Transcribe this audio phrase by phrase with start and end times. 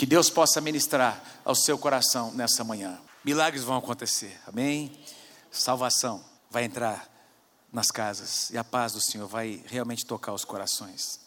[0.00, 2.98] Que Deus possa ministrar ao seu coração nessa manhã.
[3.22, 4.90] Milagres vão acontecer, amém?
[5.50, 7.06] Salvação vai entrar
[7.70, 11.20] nas casas e a paz do Senhor vai realmente tocar os corações.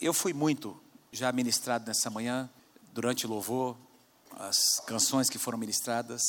[0.00, 0.80] Eu fui muito
[1.10, 2.48] já ministrado nessa manhã,
[2.92, 3.76] durante o louvor,
[4.38, 6.22] as canções que foram ministradas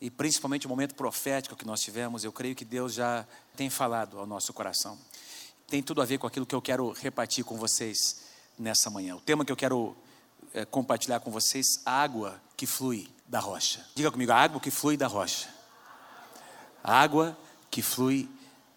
[0.00, 4.18] e principalmente o momento profético que nós tivemos, eu creio que Deus já tem falado
[4.18, 4.98] ao nosso coração.
[5.68, 8.22] Tem tudo a ver com aquilo que eu quero repartir com vocês
[8.58, 9.14] nessa manhã.
[9.14, 9.96] O tema que eu quero
[10.54, 13.84] é, compartilhar com vocês: a água que flui da rocha.
[13.94, 15.48] Diga comigo, a água que flui da rocha.
[16.82, 17.36] A água
[17.70, 18.28] que flui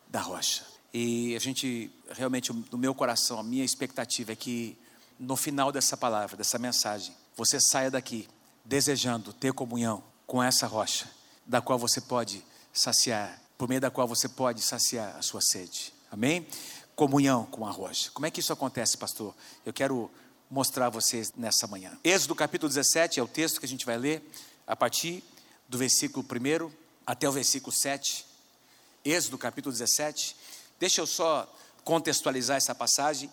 [0.08, 0.66] da rocha.
[0.94, 4.78] E a gente, realmente, no meu coração, a minha expectativa é que
[5.20, 8.28] no final dessa palavra, dessa mensagem, você saia daqui
[8.64, 11.10] desejando ter comunhão com essa rocha,
[11.46, 15.94] da qual você pode saciar, por meio da qual você pode saciar a sua sede.
[16.12, 16.48] Amém?
[16.96, 18.10] Comunhão com a rocha.
[18.12, 19.36] Como é que isso acontece, pastor?
[19.66, 20.10] Eu quero
[20.50, 21.98] mostrar a vocês nessa manhã.
[22.04, 24.22] Êxodo capítulo 17 é o texto que a gente vai ler
[24.68, 25.24] a partir
[25.68, 26.72] do versículo 1
[27.06, 28.26] até o versículo 7.
[29.04, 30.36] Êxodo capítulo 17.
[30.80, 31.52] Deixa eu só
[31.84, 33.32] contextualizar essa passagem.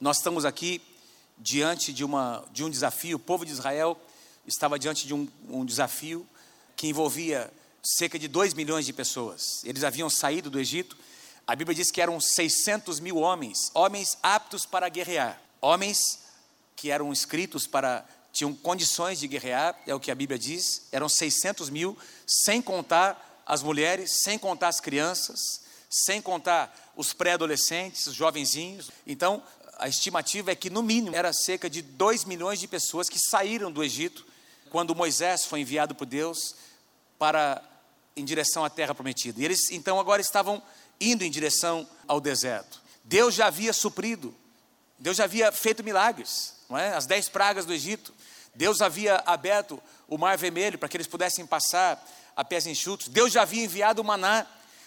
[0.00, 0.82] Nós estamos aqui
[1.38, 3.16] diante de, uma, de um desafio.
[3.16, 3.98] O povo de Israel
[4.46, 6.26] estava diante de um, um desafio
[6.76, 7.50] que envolvia
[7.82, 9.62] cerca de 2 milhões de pessoas.
[9.64, 10.96] Eles haviam saído do Egito.
[11.46, 16.20] A Bíblia diz que eram 600 mil homens, homens aptos para guerrear, homens
[16.80, 21.10] que eram inscritos para, tinham condições de guerrear, é o que a Bíblia diz, eram
[21.10, 28.14] 600 mil, sem contar as mulheres, sem contar as crianças, sem contar os pré-adolescentes, os
[28.14, 28.90] jovenzinhos.
[29.06, 29.42] Então,
[29.76, 33.70] a estimativa é que, no mínimo, era cerca de 2 milhões de pessoas que saíram
[33.70, 34.26] do Egito
[34.70, 36.54] quando Moisés foi enviado por Deus
[37.18, 37.62] para
[38.16, 39.38] em direção à terra prometida.
[39.38, 40.62] E eles então agora estavam
[40.98, 42.80] indo em direção ao deserto.
[43.04, 44.34] Deus já havia suprido,
[44.98, 46.94] Deus já havia feito milagres, não é?
[46.94, 48.14] As dez pragas do Egito.
[48.54, 52.02] Deus havia aberto o mar vermelho para que eles pudessem passar
[52.36, 53.08] a pés enxutos.
[53.08, 54.46] Deus já havia enviado o maná.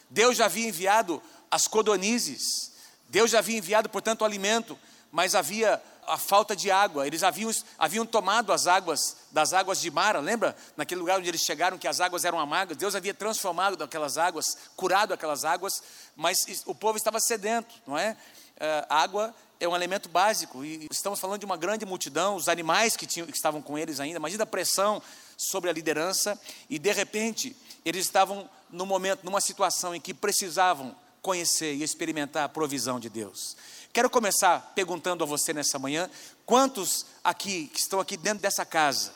[0.09, 2.71] Deus já havia enviado as codonizes.
[3.09, 4.79] Deus já havia enviado, portanto, o alimento,
[5.11, 7.05] mas havia a falta de água.
[7.05, 10.55] Eles haviam, haviam tomado as águas das águas de Mara, lembra?
[10.75, 12.77] Naquele lugar onde eles chegaram, que as águas eram amargas.
[12.77, 15.81] Deus havia transformado aquelas águas, curado aquelas águas,
[16.15, 18.17] mas o povo estava sedento, não é?
[18.55, 22.97] Uh, água é um elemento básico e estamos falando de uma grande multidão, os animais
[22.97, 24.17] que, tinham, que estavam com eles ainda.
[24.17, 25.01] Imagina a pressão
[25.37, 30.93] sobre a liderança e de repente eles estavam no momento, numa situação em que precisavam
[31.21, 33.55] conhecer e experimentar a provisão de Deus.
[33.93, 36.09] Quero começar perguntando a você nessa manhã:
[36.45, 39.13] quantos aqui, que estão aqui dentro dessa casa,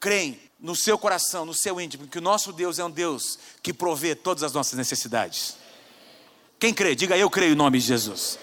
[0.00, 3.72] creem no seu coração, no seu íntimo, que o nosso Deus é um Deus que
[3.72, 5.56] provê todas as nossas necessidades?
[6.58, 6.94] Quem crê?
[6.94, 8.38] Diga eu creio em nome de Jesus.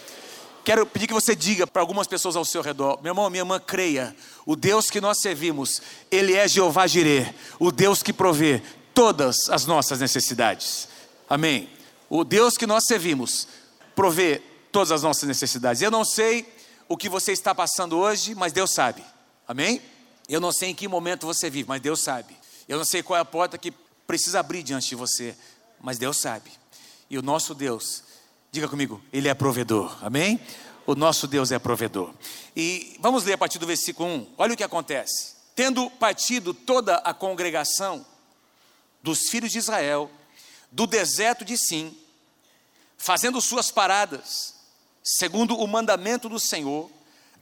[0.64, 3.60] Quero pedir que você diga para algumas pessoas ao seu redor: meu irmão, minha irmã,
[3.60, 4.16] creia.
[4.46, 8.62] O Deus que nós servimos, Ele é Jeová Jireh, o Deus que provê
[8.94, 10.88] todas as nossas necessidades.
[11.30, 11.70] Amém.
[12.10, 13.48] O Deus que nós servimos
[13.96, 14.42] provê
[14.72, 15.82] todas as nossas necessidades.
[15.82, 16.46] Eu não sei
[16.88, 19.04] o que você está passando hoje, mas Deus sabe.
[19.48, 19.82] Amém?
[20.30, 22.36] Eu não sei em que momento você vive, mas Deus sabe.
[22.68, 23.72] Eu não sei qual é a porta que
[24.08, 25.36] precisa abrir diante de você,
[25.82, 26.52] mas Deus sabe.
[27.10, 28.04] E o nosso Deus,
[28.54, 29.98] diga comigo, Ele é provedor.
[30.06, 30.40] Amém?
[30.86, 32.14] O nosso Deus é provedor.
[32.56, 34.34] E vamos ler a partir do versículo 1.
[34.38, 35.34] Olha o que acontece.
[35.56, 38.06] Tendo partido toda a congregação
[39.02, 40.10] dos filhos de Israel
[40.72, 41.98] do deserto de Sim,
[42.96, 44.54] fazendo suas paradas
[45.04, 46.92] segundo o mandamento do Senhor,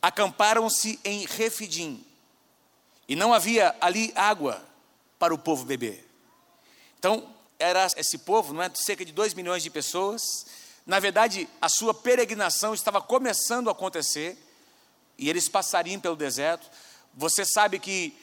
[0.01, 2.05] acamparam-se em Refidim,
[3.07, 4.65] e não havia ali água
[5.19, 6.09] para o povo beber.
[6.97, 7.27] Então,
[7.59, 8.71] era esse povo, não é?
[8.73, 10.45] Cerca de 2 milhões de pessoas.
[10.85, 14.37] Na verdade, a sua peregrinação estava começando a acontecer,
[15.17, 16.67] e eles passariam pelo deserto.
[17.13, 18.17] Você sabe que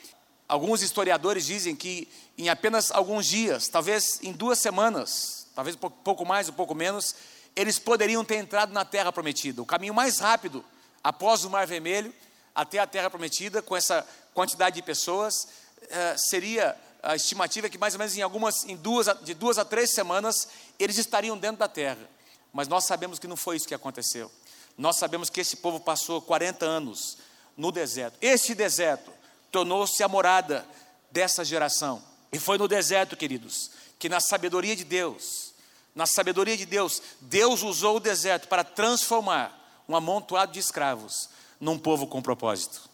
[0.48, 6.24] alguns historiadores dizem que em apenas alguns dias, talvez em duas semanas, talvez um pouco
[6.24, 7.14] mais, um pouco menos,
[7.54, 9.62] eles poderiam ter entrado na terra prometida.
[9.62, 10.64] O caminho mais rápido,
[11.02, 12.12] após o Mar Vermelho,
[12.54, 15.48] até a terra prometida, com essa quantidade de pessoas,
[15.88, 19.64] eh, seria a estimativa que mais ou menos em algumas, em duas, de duas a
[19.64, 20.48] três semanas,
[20.78, 22.08] eles estariam dentro da terra.
[22.58, 24.28] Mas nós sabemos que não foi isso que aconteceu.
[24.76, 27.16] Nós sabemos que esse povo passou 40 anos
[27.56, 28.18] no deserto.
[28.20, 29.12] Este deserto
[29.52, 30.66] tornou-se a morada
[31.08, 32.02] dessa geração.
[32.32, 35.54] E foi no deserto, queridos, que na sabedoria de Deus,
[35.94, 39.56] na sabedoria de Deus, Deus usou o deserto para transformar
[39.88, 41.28] um amontoado de escravos
[41.60, 42.90] num povo com propósito.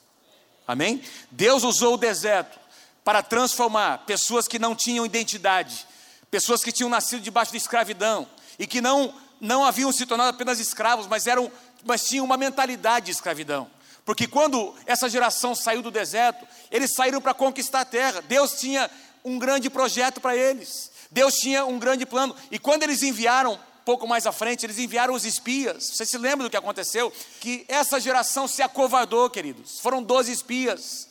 [0.68, 1.02] Amém?
[1.30, 2.60] Deus usou o deserto
[3.02, 5.86] para transformar pessoas que não tinham identidade,
[6.30, 8.28] pessoas que tinham nascido debaixo de escravidão
[8.58, 11.50] e que não não haviam se tornado apenas escravos, mas eram
[11.84, 13.70] mas tinham uma mentalidade de escravidão.
[14.04, 18.22] Porque quando essa geração saiu do deserto, eles saíram para conquistar a terra.
[18.22, 18.90] Deus tinha
[19.24, 20.90] um grande projeto para eles.
[21.10, 22.34] Deus tinha um grande plano.
[22.50, 25.84] E quando eles enviaram, pouco mais à frente, eles enviaram os espias.
[25.84, 27.12] Você se lembra do que aconteceu?
[27.40, 29.80] Que essa geração se acovardou, queridos.
[29.80, 31.08] Foram 12 espias.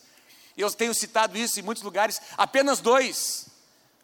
[0.55, 2.21] Eu tenho citado isso em muitos lugares.
[2.37, 3.47] Apenas dois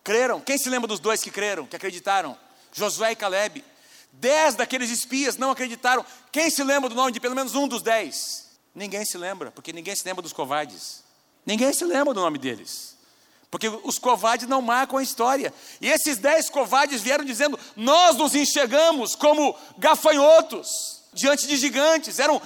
[0.04, 0.39] creram.
[0.39, 2.36] Quem se lembra dos dois que creram, que acreditaram?
[2.71, 3.63] Josué e Caleb.
[4.11, 6.06] Dez daqueles espias não acreditaram.
[6.31, 8.50] Quem se lembra do nome de pelo menos um dos dez?
[8.73, 11.03] Ninguém se lembra, porque ninguém se lembra dos covardes.
[11.45, 12.97] Ninguém se lembra do nome deles.
[13.50, 15.53] Porque os covardes não marcam a história.
[15.81, 22.41] E esses dez covardes vieram dizendo: Nós nos enxergamos como gafanhotos diante de gigantes, eram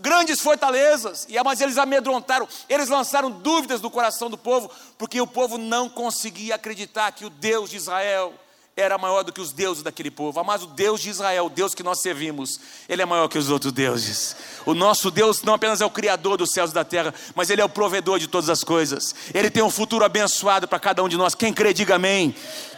[0.00, 5.26] grandes fortalezas, e mas eles amedrontaram, eles lançaram dúvidas no coração do povo, porque o
[5.26, 8.32] povo não conseguia acreditar que o Deus de Israel
[8.80, 10.42] era maior do que os deuses daquele povo.
[10.44, 13.50] Mas o Deus de Israel, o Deus que nós servimos, ele é maior que os
[13.50, 14.36] outros deuses.
[14.64, 17.60] O nosso Deus não apenas é o criador dos céus e da terra, mas ele
[17.60, 19.14] é o provedor de todas as coisas.
[19.34, 21.34] Ele tem um futuro abençoado para cada um de nós.
[21.34, 22.34] Quem crê, diga amém.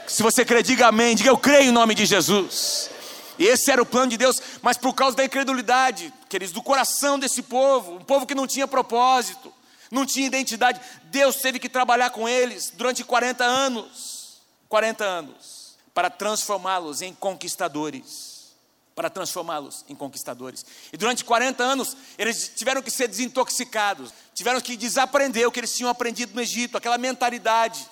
[0.06, 1.14] Se você crê, diga amém.
[1.14, 2.90] Diga eu creio em nome de Jesus.
[3.38, 7.42] Esse era o plano de Deus, mas por causa da incredulidade, queridos, do coração desse
[7.42, 9.52] povo, um povo que não tinha propósito,
[9.90, 14.40] não tinha identidade, Deus teve que trabalhar com eles durante 40 anos.
[14.68, 15.59] 40 anos
[15.94, 18.54] para transformá-los em conquistadores.
[18.94, 20.64] Para transformá-los em conquistadores.
[20.92, 25.74] E durante 40 anos, eles tiveram que ser desintoxicados, tiveram que desaprender o que eles
[25.74, 27.88] tinham aprendido no Egito, aquela mentalidade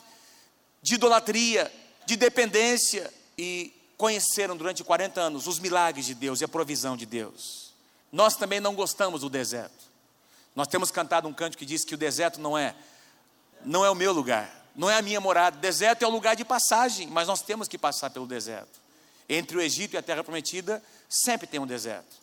[0.83, 1.73] de idolatria,
[2.05, 7.06] de dependência, e conheceram durante 40 anos os milagres de Deus e a provisão de
[7.06, 7.73] Deus.
[8.11, 9.89] Nós também não gostamos do deserto.
[10.55, 12.75] Nós temos cantado um canto que diz que o deserto não é
[13.65, 15.58] não é o meu lugar não é a minha morada.
[15.58, 18.80] Deserto é o lugar de passagem, mas nós temos que passar pelo deserto.
[19.28, 22.16] Entre o Egito e a terra prometida, sempre tem um deserto.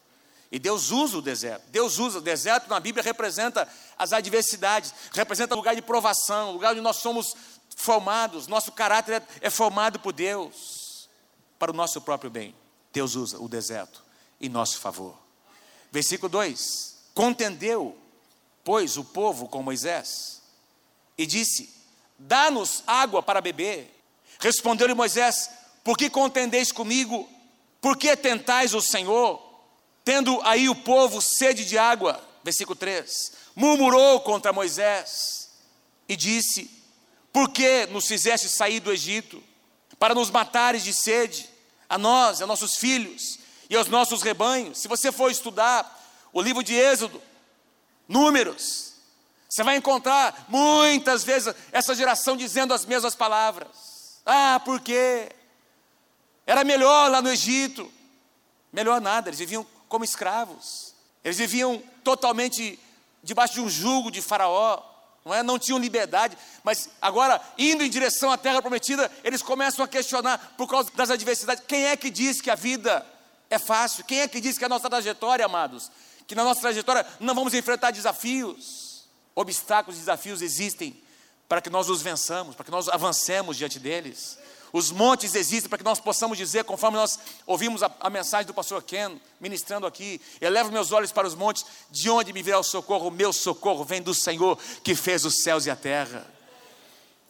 [0.50, 1.64] E Deus usa o deserto.
[1.68, 3.68] Deus usa o deserto na Bíblia representa
[3.98, 7.36] as adversidades, representa o lugar de provação, o lugar onde nós somos
[7.76, 11.10] formados, nosso caráter é, é formado por Deus
[11.60, 12.56] para o nosso próprio bem.
[12.94, 14.02] Deus usa o deserto
[14.40, 15.18] em nosso favor.
[15.92, 17.98] Versículo 2: Contendeu,
[18.64, 20.42] pois, o povo com Moisés
[21.18, 21.75] e disse:
[22.18, 23.94] Dá-nos água para beber.
[24.40, 25.50] Respondeu-lhe Moisés:
[25.84, 27.30] Por que contendeis comigo?
[27.82, 29.42] Por que tentais o Senhor?
[30.04, 35.50] Tendo aí o povo sede de água, versículo 3, murmurou contra Moisés
[36.08, 36.70] e disse:
[37.34, 39.44] Por que nos fizeste sair do Egito?
[39.98, 41.50] Para nos matares de sede,
[41.90, 43.40] a nós, a nossos filhos
[43.70, 44.80] e aos nossos rebanhos.
[44.80, 46.04] Se você for estudar
[46.34, 47.22] o livro de Êxodo,
[48.08, 48.95] Números,
[49.56, 54.20] você vai encontrar muitas vezes essa geração dizendo as mesmas palavras.
[54.26, 55.30] Ah, porque
[56.46, 57.90] era melhor lá no Egito.
[58.74, 60.94] Melhor nada, eles viviam como escravos.
[61.24, 62.78] Eles viviam totalmente
[63.24, 64.84] debaixo de um jugo de Faraó.
[65.24, 65.42] Não, é?
[65.42, 70.54] não tinham liberdade, mas agora, indo em direção à terra prometida, eles começam a questionar
[70.58, 73.06] por causa das adversidades: quem é que diz que a vida
[73.50, 74.04] é fácil?
[74.04, 75.90] Quem é que diz que a nossa trajetória, amados,
[76.28, 78.85] que na nossa trajetória não vamos enfrentar desafios?
[79.36, 81.00] Obstáculos, desafios existem
[81.48, 84.38] para que nós os vençamos, para que nós avancemos diante deles.
[84.74, 88.54] Os montes existem para que nós possamos dizer, conforme nós ouvimos a, a, mensagem do
[88.54, 92.64] pastor Ken ministrando aqui: elevo meus olhos para os montes, de onde me virá o
[92.64, 93.08] socorro?
[93.08, 96.28] O meu socorro vem do Senhor que fez os céus e a terra.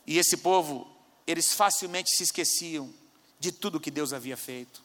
[0.08, 0.88] E esse povo,
[1.28, 2.92] eles facilmente se esqueciam
[3.40, 4.84] de tudo que Deus havia feito.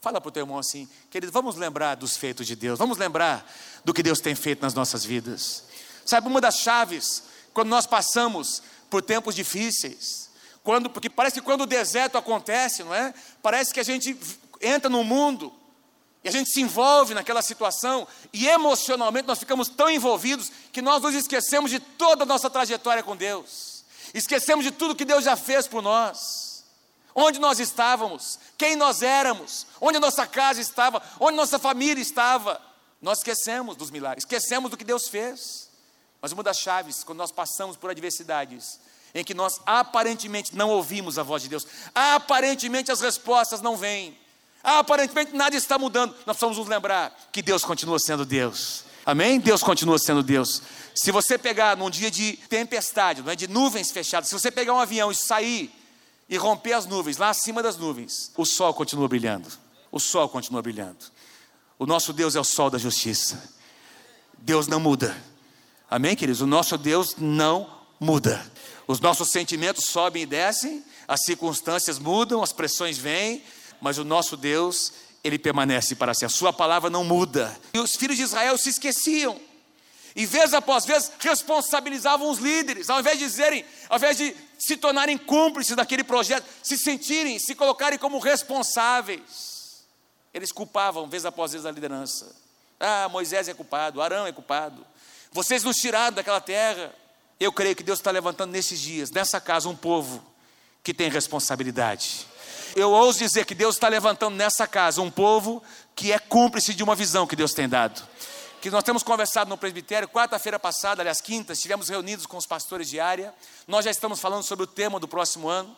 [0.00, 3.44] Fala para o teu irmão assim, querido, vamos lembrar dos feitos de Deus, vamos lembrar
[3.84, 5.64] do que Deus tem feito nas nossas vidas.
[6.08, 7.22] Sabe, uma das chaves,
[7.52, 10.30] quando nós passamos por tempos difíceis,
[10.64, 13.12] quando, porque parece que quando o deserto acontece, não é?
[13.42, 14.18] Parece que a gente
[14.58, 15.52] entra no mundo
[16.24, 21.02] e a gente se envolve naquela situação e emocionalmente nós ficamos tão envolvidos que nós
[21.02, 23.84] nos esquecemos de toda a nossa trajetória com Deus.
[24.14, 26.64] Esquecemos de tudo que Deus já fez por nós.
[27.14, 32.58] Onde nós estávamos, quem nós éramos, onde a nossa casa estava, onde nossa família estava.
[32.98, 35.67] Nós esquecemos dos milagres, esquecemos do que Deus fez.
[36.20, 38.80] Mas uma das chaves, quando nós passamos por adversidades,
[39.14, 44.16] em que nós aparentemente não ouvimos a voz de Deus, aparentemente as respostas não vêm,
[44.62, 48.84] aparentemente nada está mudando, nós precisamos nos lembrar que Deus continua sendo Deus.
[49.06, 49.40] Amém?
[49.40, 50.60] Deus continua sendo Deus.
[50.94, 54.74] Se você pegar num dia de tempestade, não é de nuvens fechadas, se você pegar
[54.74, 55.72] um avião e sair
[56.28, 59.48] e romper as nuvens, lá acima das nuvens, o sol continua brilhando.
[59.90, 60.98] O sol continua brilhando.
[61.78, 63.42] O nosso Deus é o sol da justiça.
[64.36, 65.16] Deus não muda.
[65.90, 66.42] Amém, queridos?
[66.42, 67.66] O nosso Deus não
[67.98, 68.44] muda.
[68.86, 73.42] Os nossos sentimentos sobem e descem, as circunstâncias mudam, as pressões vêm,
[73.80, 74.92] mas o nosso Deus,
[75.24, 76.26] ele permanece para sempre.
[76.26, 77.58] A sua palavra não muda.
[77.72, 79.40] E os filhos de Israel se esqueciam.
[80.14, 84.76] E vez após vez responsabilizavam os líderes, ao invés de dizerem, ao invés de se
[84.76, 89.84] tornarem cúmplices daquele projeto, se sentirem, se colocarem como responsáveis.
[90.34, 92.34] Eles culpavam vez após vez a liderança.
[92.78, 94.84] Ah, Moisés é culpado, Arão é culpado.
[95.38, 96.92] Vocês nos tiraram daquela terra.
[97.38, 100.20] Eu creio que Deus está levantando nesses dias, nessa casa, um povo
[100.82, 102.26] que tem responsabilidade.
[102.74, 105.62] Eu ouso dizer que Deus está levantando nessa casa um povo
[105.94, 108.02] que é cúmplice de uma visão que Deus tem dado.
[108.60, 112.90] Que nós temos conversado no presbitério, quarta-feira passada, aliás, quinta, estivemos reunidos com os pastores
[112.90, 113.32] de área.
[113.68, 115.76] Nós já estamos falando sobre o tema do próximo ano.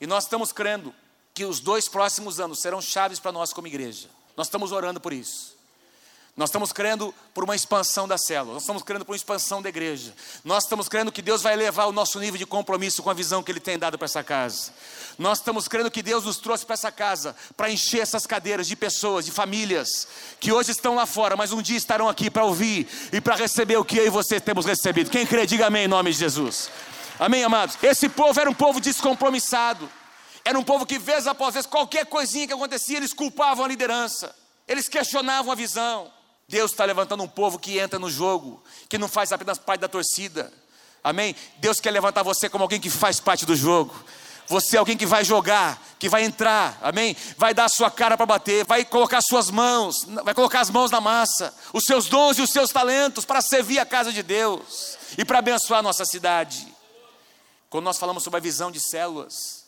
[0.00, 0.94] E nós estamos crendo
[1.34, 4.08] que os dois próximos anos serão chaves para nós como igreja.
[4.36, 5.58] Nós estamos orando por isso.
[6.36, 9.68] Nós estamos crendo por uma expansão da célula, nós estamos crendo por uma expansão da
[9.68, 13.14] igreja, nós estamos crendo que Deus vai elevar o nosso nível de compromisso com a
[13.14, 14.72] visão que Ele tem dado para essa casa.
[15.18, 18.74] Nós estamos crendo que Deus nos trouxe para essa casa para encher essas cadeiras de
[18.74, 20.08] pessoas, de famílias
[20.38, 23.76] que hoje estão lá fora, mas um dia estarão aqui para ouvir e para receber
[23.76, 25.10] o que eu e você temos recebido.
[25.10, 26.70] Quem crê, diga amém em nome de Jesus.
[27.18, 27.76] Amém, amados?
[27.82, 29.90] Esse povo era um povo descompromissado,
[30.42, 34.34] era um povo que, vez após vez, qualquer coisinha que acontecia, eles culpavam a liderança,
[34.66, 36.19] eles questionavam a visão.
[36.50, 39.88] Deus está levantando um povo que entra no jogo, que não faz apenas parte da
[39.88, 40.52] torcida.
[41.02, 41.34] Amém?
[41.58, 43.94] Deus quer levantar você como alguém que faz parte do jogo.
[44.48, 47.16] Você é alguém que vai jogar, que vai entrar, amém?
[47.38, 50.90] Vai dar a sua cara para bater, vai colocar suas mãos, vai colocar as mãos
[50.90, 54.98] na massa, os seus dons e os seus talentos para servir a casa de Deus
[55.16, 56.66] e para abençoar a nossa cidade.
[57.70, 59.66] Quando nós falamos sobre a visão de células,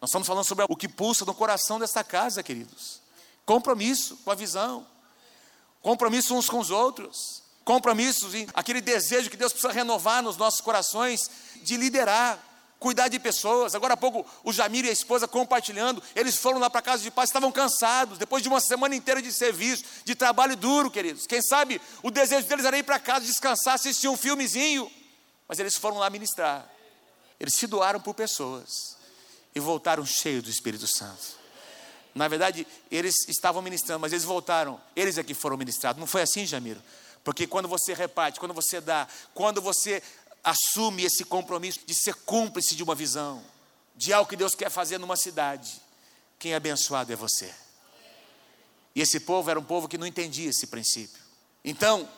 [0.00, 3.00] nós estamos falando sobre o que pulsa no coração desta casa, queridos.
[3.44, 4.86] Compromisso com a visão
[5.82, 10.60] compromisso uns com os outros, compromissos e aquele desejo que Deus precisa renovar nos nossos
[10.60, 11.30] corações
[11.62, 12.38] de liderar,
[12.78, 13.74] cuidar de pessoas.
[13.74, 17.10] Agora há pouco o Jamir e a esposa compartilhando, eles foram lá para casa de
[17.10, 21.26] paz, estavam cansados, depois de uma semana inteira de serviço, de trabalho duro, queridos.
[21.26, 24.90] Quem sabe o desejo deles era ir para casa descansar, assistir um filmezinho,
[25.48, 26.68] mas eles foram lá ministrar.
[27.38, 28.96] Eles se doaram por pessoas
[29.54, 31.41] e voltaram cheios do Espírito Santo.
[32.14, 34.80] Na verdade, eles estavam ministrando, mas eles voltaram.
[34.94, 35.98] Eles é que foram ministrados.
[35.98, 36.82] Não foi assim, Jamiro?
[37.24, 40.02] Porque quando você reparte, quando você dá, quando você
[40.42, 43.42] assume esse compromisso de ser cúmplice de uma visão,
[43.94, 45.80] de algo que Deus quer fazer numa cidade,
[46.38, 47.52] quem é abençoado é você.
[48.94, 51.22] E esse povo era um povo que não entendia esse princípio.
[51.64, 52.08] Então,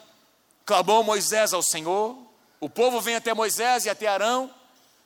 [0.65, 2.17] clamou Moisés ao Senhor,
[2.59, 4.51] o povo vem até Moisés e até Arão,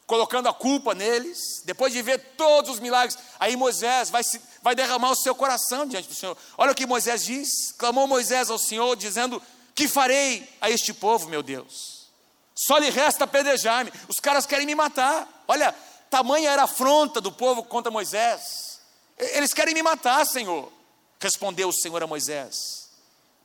[0.10, 4.74] colocando a culpa neles, depois de ver todos os milagres, aí Moisés vai, se, vai
[4.74, 6.36] derramar o seu coração diante do Senhor.
[6.58, 9.40] Olha o que Moisés diz: clamou Moisés ao Senhor, dizendo:
[9.76, 12.10] Que farei a este povo, meu Deus?
[12.56, 13.94] Só lhe resta apedrejar-me.
[14.08, 15.44] Os caras querem me matar.
[15.48, 15.76] Olha,
[16.10, 18.80] tamanha era a afronta do povo contra Moisés.
[19.16, 20.74] Eles querem me matar, Senhor.
[21.20, 22.90] Respondeu o Senhor a Moisés: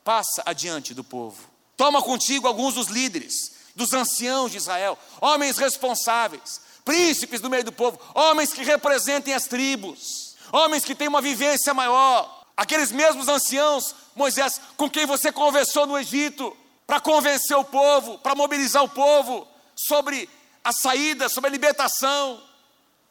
[0.02, 1.44] Passa adiante do povo.
[1.76, 7.72] Toma contigo alguns dos líderes dos anciãos de Israel, homens responsáveis, príncipes do meio do
[7.72, 13.94] povo, homens que representem as tribos, homens que têm uma vivência maior, aqueles mesmos anciãos,
[14.14, 19.48] Moisés, com quem você conversou no Egito, para convencer o povo, para mobilizar o povo
[19.74, 20.28] sobre
[20.62, 22.42] a saída, sobre a libertação,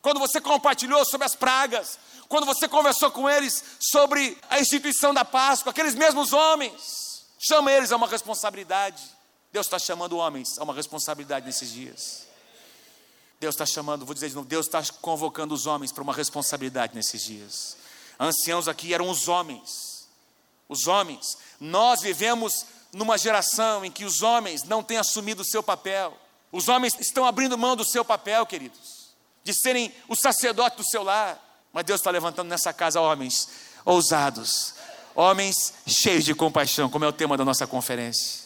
[0.02, 5.24] quando você compartilhou sobre as pragas, quando você conversou com eles sobre a instituição da
[5.24, 9.02] Páscoa, aqueles mesmos homens, chama eles a uma responsabilidade.
[9.54, 12.26] Deus está chamando homens a uma responsabilidade nesses dias.
[13.40, 16.96] Deus está chamando, vou dizer de novo, Deus está convocando os homens para uma responsabilidade
[16.96, 17.78] nesses dias.
[18.20, 20.08] Anciãos aqui eram os homens.
[20.68, 21.38] Os homens.
[21.60, 26.18] Nós vivemos numa geração em que os homens não têm assumido o seu papel.
[26.52, 31.04] Os homens estão abrindo mão do seu papel, queridos, de serem o sacerdote do seu
[31.04, 31.40] lar.
[31.72, 33.50] Mas Deus está levantando nessa casa homens
[33.86, 34.74] ousados,
[35.14, 38.43] homens cheios de compaixão, como é o tema da nossa conferência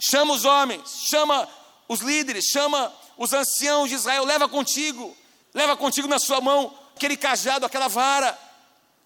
[0.00, 1.48] chama os homens, chama
[1.88, 5.16] os líderes, chama os anciãos de Israel, leva contigo,
[5.52, 8.38] leva contigo na sua mão aquele cajado, aquela vara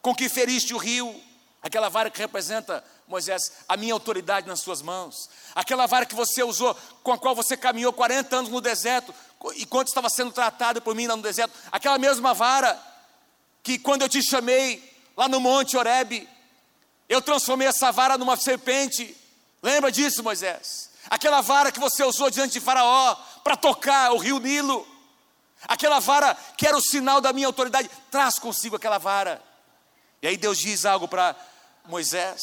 [0.01, 1.21] com que feriste o rio,
[1.63, 6.43] aquela vara que representa, Moisés, a minha autoridade nas suas mãos, aquela vara que você
[6.43, 9.15] usou, com a qual você caminhou 40 anos no deserto,
[9.57, 12.81] enquanto estava sendo tratado por mim lá no deserto, aquela mesma vara
[13.63, 14.83] que quando eu te chamei
[15.17, 16.29] lá no monte Horebe,
[17.09, 19.17] eu transformei essa vara numa serpente
[19.65, 20.91] Lembra disso, Moisés?
[21.09, 24.87] Aquela vara que você usou diante de Faraó para tocar o rio Nilo.
[25.67, 29.43] Aquela vara que era o sinal da minha autoridade, traz consigo aquela vara.
[30.21, 31.35] E aí Deus diz algo para
[31.87, 32.43] Moisés: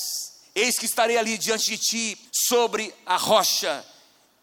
[0.56, 3.86] Eis que estarei ali diante de ti sobre a rocha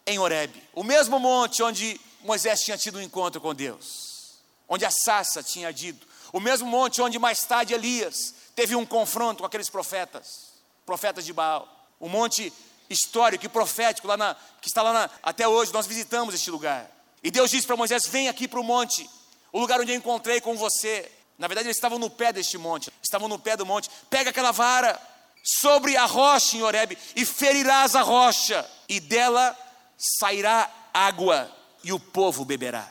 [0.06, 4.90] em Horebe, o mesmo monte onde Moisés tinha tido um encontro com Deus, onde a
[4.92, 9.68] Sassa tinha dito, o mesmo monte onde mais tarde Elias teve um confronto com aqueles
[9.68, 10.52] profetas,
[10.86, 11.68] profetas de Baal,
[11.98, 12.52] o monte
[12.90, 15.72] histórico e profético lá na, que está lá na, até hoje.
[15.72, 16.90] Nós visitamos este lugar.
[17.22, 19.08] E Deus disse para Moisés: Vem aqui para o monte,
[19.52, 21.10] o lugar onde eu encontrei com você.
[21.36, 23.88] Na verdade, eles estavam no pé deste monte, estavam no pé do monte.
[24.10, 25.00] Pega aquela vara
[25.44, 29.56] sobre a rocha em Horebe e ferirás a rocha, e dela
[29.96, 31.50] sairá água,
[31.84, 32.88] e o povo beberá.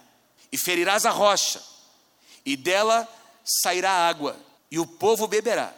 [0.51, 1.61] E ferirás a rocha,
[2.45, 3.07] e dela
[3.43, 4.37] sairá água,
[4.71, 5.73] e o povo beberá.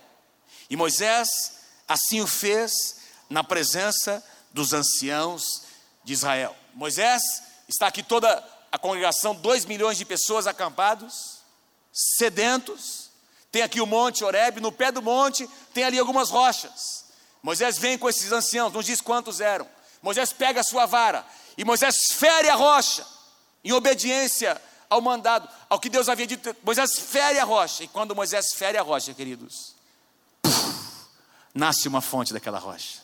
[0.70, 1.58] E Moisés
[1.88, 2.99] assim o fez
[3.30, 5.64] na presença dos anciãos
[6.04, 6.56] de Israel.
[6.74, 7.22] Moisés
[7.68, 11.40] está aqui toda a congregação, dois milhões de pessoas acampados,
[11.92, 13.10] sedentos.
[13.52, 17.06] Tem aqui o monte Horebe, no pé do monte tem ali algumas rochas.
[17.42, 19.68] Moisés vem com esses anciãos, não diz quantos eram.
[20.02, 21.26] Moisés pega a sua vara
[21.58, 23.06] e Moisés fere a rocha,
[23.64, 26.56] em obediência ao mandado, ao que Deus havia dito.
[26.64, 29.76] Moisés fere a rocha, e quando Moisés fere a rocha, queridos,
[31.54, 33.02] nasce uma fonte daquela rocha,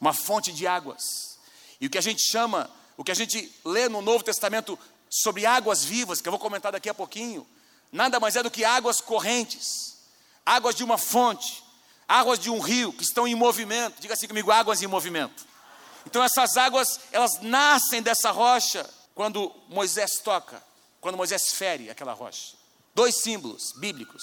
[0.00, 1.38] uma fonte de águas.
[1.80, 5.46] E o que a gente chama, o que a gente lê no Novo Testamento sobre
[5.46, 7.46] águas vivas, que eu vou comentar daqui a pouquinho,
[7.92, 9.96] nada mais é do que águas correntes,
[10.44, 11.62] águas de uma fonte,
[12.08, 14.00] águas de um rio que estão em movimento.
[14.00, 15.46] Diga assim comigo, águas em movimento.
[16.06, 20.62] Então essas águas, elas nascem dessa rocha quando Moisés toca,
[21.00, 22.54] quando Moisés fere aquela rocha.
[22.94, 24.22] Dois símbolos bíblicos: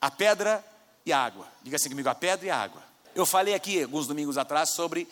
[0.00, 0.64] a pedra
[1.04, 1.46] e a água.
[1.62, 2.89] Diga assim comigo, a pedra e a água.
[3.14, 5.08] Eu falei aqui alguns domingos atrás sobre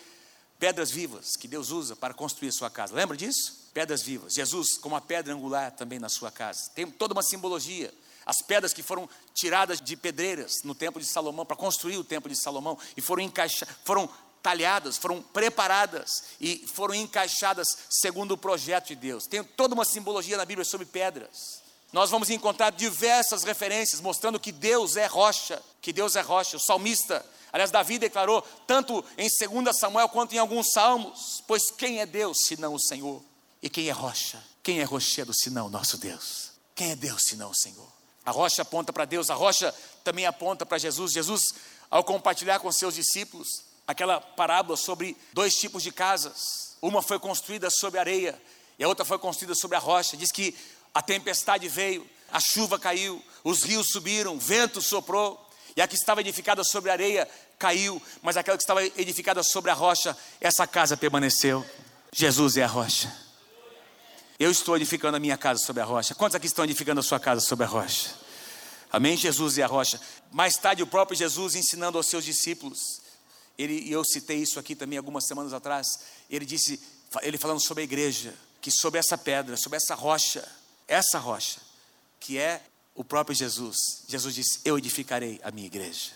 [0.58, 2.94] pedras vivas que Deus usa para construir sua casa.
[2.94, 3.68] Lembra disso?
[3.72, 4.34] Pedras vivas.
[4.34, 6.70] Jesus como a pedra angular também na sua casa.
[6.74, 7.92] Tem toda uma simbologia.
[8.24, 12.30] As pedras que foram tiradas de pedreiras no templo de Salomão para construir o templo
[12.30, 14.08] de Salomão e foram encaixadas, foram
[14.42, 19.26] talhadas, foram preparadas e foram encaixadas segundo o projeto de Deus.
[19.26, 24.52] Tem toda uma simbologia na Bíblia sobre pedras nós vamos encontrar diversas referências mostrando que
[24.52, 26.56] Deus é rocha, que Deus é rocha.
[26.56, 32.00] O salmista, aliás, Davi declarou, tanto em 2 Samuel quanto em alguns salmos: Pois quem
[32.00, 33.22] é Deus senão o Senhor?
[33.62, 34.42] E quem é rocha?
[34.62, 36.52] Quem é rochedo senão o nosso Deus?
[36.74, 37.88] Quem é Deus senão o Senhor?
[38.24, 41.12] A rocha aponta para Deus, a rocha também aponta para Jesus.
[41.12, 41.42] Jesus,
[41.90, 43.48] ao compartilhar com seus discípulos
[43.86, 48.38] aquela parábola sobre dois tipos de casas, uma foi construída sobre areia
[48.78, 50.54] e a outra foi construída sobre a rocha, diz que
[50.94, 56.20] a tempestade veio, a chuva caiu, os rios subiram, vento soprou, e a que estava
[56.20, 60.96] edificada sobre a areia caiu, mas aquela que estava edificada sobre a rocha, essa casa
[60.96, 61.64] permaneceu.
[62.12, 63.14] Jesus é a rocha.
[64.38, 66.14] Eu estou edificando a minha casa sobre a rocha.
[66.14, 68.14] Quantos aqui estão edificando a sua casa sobre a rocha?
[68.90, 69.16] Amém?
[69.16, 70.00] Jesus é a rocha.
[70.30, 73.00] Mais tarde, o próprio Jesus ensinando aos seus discípulos,
[73.58, 75.86] ele, e eu citei isso aqui também algumas semanas atrás,
[76.30, 76.80] ele disse,
[77.22, 80.46] ele falando sobre a igreja, que sobre essa pedra, sobre essa rocha,
[80.88, 81.60] essa rocha,
[82.18, 82.62] que é
[82.94, 83.76] o próprio Jesus.
[84.08, 86.12] Jesus disse: Eu edificarei a minha igreja.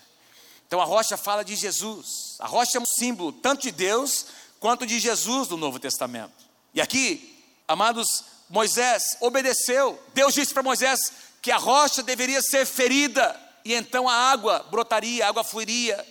[0.66, 2.36] Então a rocha fala de Jesus.
[2.40, 4.26] A rocha é um símbolo tanto de Deus
[4.58, 6.32] quanto de Jesus no Novo Testamento.
[6.72, 10.00] E aqui, amados, Moisés obedeceu.
[10.14, 15.24] Deus disse para Moisés que a rocha deveria ser ferida e então a água brotaria,
[15.24, 16.04] a água fluiria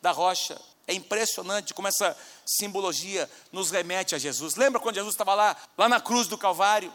[0.00, 0.60] da rocha.
[0.86, 4.54] É impressionante como essa simbologia nos remete a Jesus.
[4.54, 6.92] Lembra quando Jesus estava lá, lá na cruz do Calvário?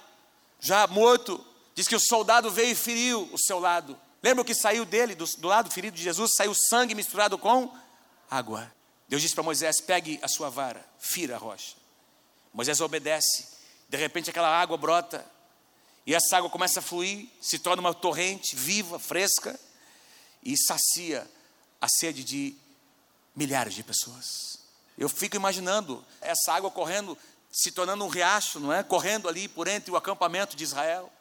[0.61, 1.43] Já morto,
[1.73, 3.99] diz que o soldado veio e feriu o seu lado.
[4.21, 6.35] Lembra o que saiu dele, do, do lado ferido de Jesus?
[6.35, 7.75] Saiu sangue misturado com
[8.29, 8.71] água.
[9.09, 11.75] Deus disse para Moisés: pegue a sua vara, fira a rocha.
[12.53, 13.47] Moisés obedece.
[13.89, 15.25] De repente aquela água brota.
[16.05, 19.59] E essa água começa a fluir, se torna uma torrente viva, fresca,
[20.43, 21.29] e sacia
[21.79, 22.55] a sede de
[23.35, 24.59] milhares de pessoas.
[24.97, 27.17] Eu fico imaginando essa água correndo
[27.51, 28.81] se tornando um riacho, não é?
[28.81, 31.11] Correndo ali por entre o acampamento de Israel,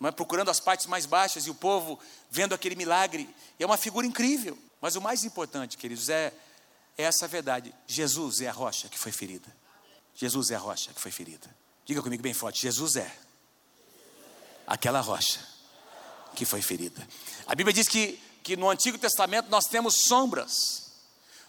[0.00, 0.12] não é?
[0.12, 1.98] Procurando as partes mais baixas e o povo
[2.30, 3.28] vendo aquele milagre.
[3.58, 4.58] E é uma figura incrível.
[4.80, 6.32] Mas o mais importante, queridos, é,
[6.96, 7.74] é essa verdade.
[7.86, 9.54] Jesus é a rocha que foi ferida.
[10.14, 11.54] Jesus é a rocha que foi ferida.
[11.84, 13.14] Diga comigo bem forte: Jesus é
[14.66, 15.40] aquela rocha
[16.34, 17.06] que foi ferida.
[17.46, 20.92] A Bíblia diz que, que no Antigo Testamento nós temos sombras,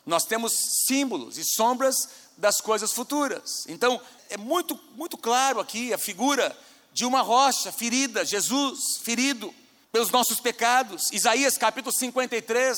[0.06, 0.54] nós temos
[0.86, 3.66] símbolos e sombras das coisas futuras.
[3.68, 6.56] Então, é muito, muito claro aqui a figura
[6.94, 9.54] de uma rocha ferida, Jesus ferido
[9.92, 11.12] pelos nossos pecados.
[11.12, 12.78] Isaías capítulo 53,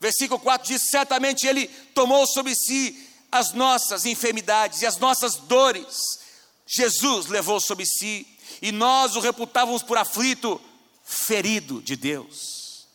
[0.00, 6.20] versículo 4 diz: Certamente Ele tomou sobre si as nossas enfermidades e as nossas dores.
[6.66, 8.26] Jesus levou sobre si,
[8.60, 10.60] e nós o reputávamos por aflito,
[11.04, 12.86] ferido de Deus,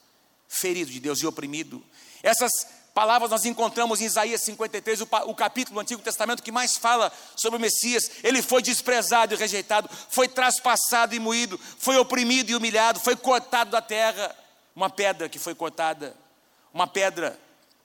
[0.48, 1.84] ferido de Deus e oprimido.
[2.24, 2.52] Essas
[2.98, 7.58] palavras nós encontramos em Isaías 53, o, capítulo do Antigo Testamento que mais fala sobre
[7.58, 8.10] o Messias.
[8.24, 13.70] Ele foi desprezado e rejeitado, foi traspassado e moído, foi oprimido e humilhado, foi cortado
[13.70, 14.36] da terra.
[14.76, 16.16] Uma pedra que foi cortada,
[16.74, 17.40] uma pedra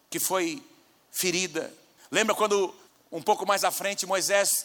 [0.08, 0.66] que foi
[1.10, 1.70] ferida.
[2.10, 2.74] Lembra quando
[3.10, 4.64] um pouco mais à frente, Moisés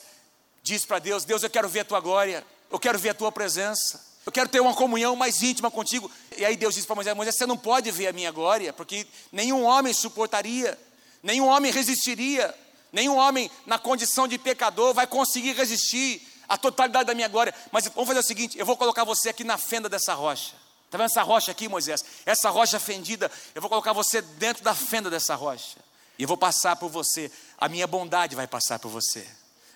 [0.63, 3.33] diz para Deus: Deus, eu quero ver a tua glória, eu quero ver a tua
[3.33, 6.11] presença, eu quero ter uma comunhão mais íntima contigo.
[6.37, 9.07] E aí Deus diz para Moisés: Moisés, você não pode ver a minha glória, porque
[9.31, 10.77] nenhum homem suportaria,
[11.23, 12.53] nenhum homem resistiria,
[12.91, 17.55] nenhum homem na condição de pecador vai conseguir resistir à totalidade da minha glória.
[17.71, 20.55] Mas vamos fazer o seguinte: eu vou colocar você aqui na fenda dessa rocha.
[20.87, 22.03] Está vendo essa rocha aqui, Moisés?
[22.25, 25.77] Essa rocha fendida, eu vou colocar você dentro da fenda dessa rocha.
[26.19, 27.31] E eu vou passar por você.
[27.57, 29.25] A minha bondade vai passar por você.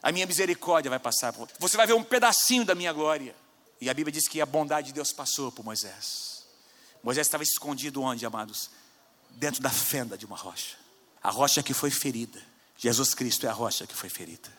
[0.04, 1.54] A minha misericórdia vai passar por você.
[1.58, 3.34] Você vai ver um pedacinho da minha glória.
[3.82, 6.46] E a Bíblia diz que a bondade de Deus passou por Moisés.
[7.04, 8.70] Moisés estava escondido onde, amados?
[9.32, 10.78] Dentro da fenda de uma rocha.
[11.24, 12.40] A rocha que foi ferida.
[12.78, 14.50] Jesus Cristo é a rocha que foi ferida.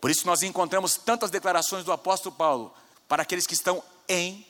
[0.00, 2.72] Por isso nós encontramos tantas declarações do apóstolo Paulo
[3.08, 4.46] para aqueles que estão em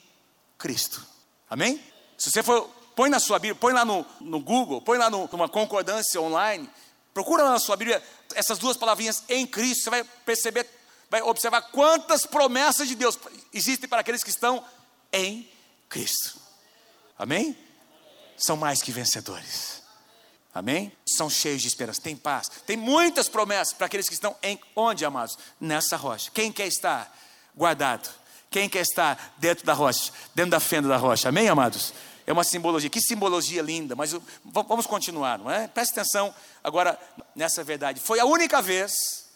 [0.59, 1.03] Cristo.
[1.49, 1.81] Amém?
[2.17, 5.27] Se você for, põe na sua Bíblia, põe lá no, no Google, põe lá no,
[5.31, 6.69] numa concordância online,
[7.13, 8.03] procura lá na sua Bíblia
[8.35, 10.69] essas duas palavrinhas em Cristo, você vai perceber,
[11.09, 13.17] vai observar quantas promessas de Deus
[13.53, 14.63] existem para aqueles que estão
[15.11, 15.49] em
[15.89, 16.39] Cristo.
[17.17, 17.57] Amém?
[18.37, 19.81] São mais que vencedores.
[20.53, 20.91] Amém?
[21.07, 22.49] São cheios de esperança, tem paz.
[22.65, 25.37] Tem muitas promessas para aqueles que estão em onde, amados?
[25.59, 26.31] Nessa rocha.
[26.31, 27.15] Quem quer estar
[27.55, 28.09] guardado?
[28.49, 31.29] Quem quer estar dentro da rocha, dentro da fenda da rocha?
[31.29, 31.93] Amém, amados?
[32.25, 32.89] É uma simbologia.
[32.89, 35.67] Que simbologia linda, mas vamos continuar, não é?
[35.67, 36.99] Preste atenção agora
[37.35, 37.99] nessa verdade.
[37.99, 39.26] Foi a única vez,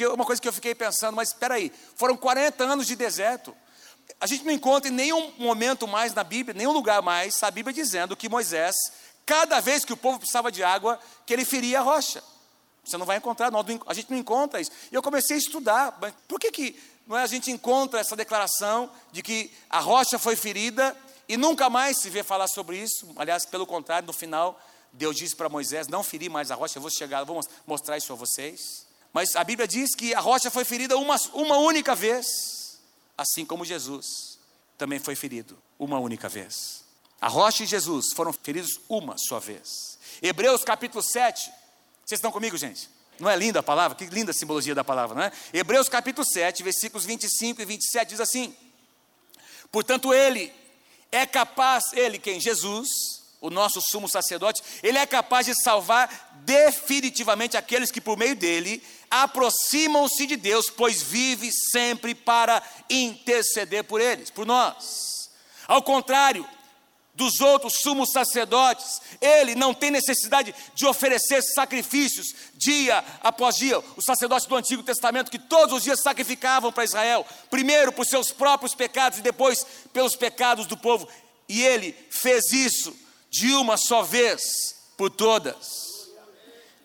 [0.00, 3.54] que uma coisa que eu fiquei pensando, mas espera aí, foram 40 anos de deserto.
[4.18, 7.74] A gente não encontra em nenhum momento mais na Bíblia, nenhum lugar mais, a Bíblia
[7.74, 8.74] dizendo que Moisés,
[9.26, 12.24] cada vez que o povo precisava de água, que ele feria a rocha.
[12.82, 13.50] Você não vai encontrar,
[13.86, 14.70] a gente não encontra isso.
[14.90, 18.16] E eu comecei a estudar, mas por que, que não é, a gente encontra essa
[18.16, 20.96] declaração de que a rocha foi ferida
[21.28, 23.12] e nunca mais se vê falar sobre isso.
[23.16, 24.58] Aliás, pelo contrário, no final,
[24.94, 28.12] Deus disse para Moisés: Não ferir mais a rocha, eu vou chegar, vou mostrar isso
[28.14, 28.88] a vocês.
[29.12, 32.26] Mas a Bíblia diz que a rocha foi ferida uma, uma única vez,
[33.16, 34.38] assim como Jesus
[34.78, 36.84] também foi ferido uma única vez.
[37.20, 39.98] A rocha e Jesus foram feridos uma só vez.
[40.22, 41.50] Hebreus capítulo 7.
[42.04, 42.88] Vocês estão comigo, gente?
[43.18, 43.96] Não é linda a palavra?
[43.96, 45.32] Que linda a simbologia da palavra, não é?
[45.52, 48.56] Hebreus capítulo 7, versículos 25 e 27 diz assim:
[49.70, 50.50] Portanto, ele
[51.12, 52.40] é capaz, ele quem?
[52.40, 52.88] Jesus,
[53.38, 58.82] o nosso sumo sacerdote, ele é capaz de salvar definitivamente aqueles que por meio dele
[59.10, 65.30] aproximam-se de Deus, pois vive sempre para interceder por eles, por nós.
[65.66, 66.46] Ao contrário,
[67.20, 69.02] dos outros sumos sacerdotes.
[69.20, 73.78] Ele não tem necessidade de oferecer sacrifícios dia após dia.
[73.94, 78.32] Os sacerdotes do Antigo Testamento, que todos os dias sacrificavam para Israel, primeiro por seus
[78.32, 81.06] próprios pecados e depois pelos pecados do povo.
[81.46, 82.96] E ele fez isso
[83.28, 84.40] de uma só vez
[84.96, 86.08] por todas,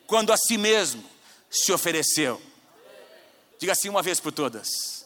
[0.06, 1.15] quando a si mesmo
[1.56, 2.42] se ofereceu.
[3.58, 5.06] Diga assim uma vez por todas.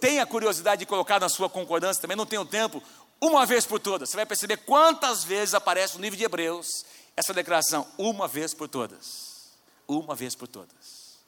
[0.00, 2.82] Tenha curiosidade de colocar na sua concordância também, não tenho tempo,
[3.20, 4.10] uma vez por todas.
[4.10, 6.84] Você vai perceber quantas vezes aparece no livro de Hebreus
[7.16, 9.52] essa declaração, uma vez por todas.
[9.88, 11.18] Uma vez por todas.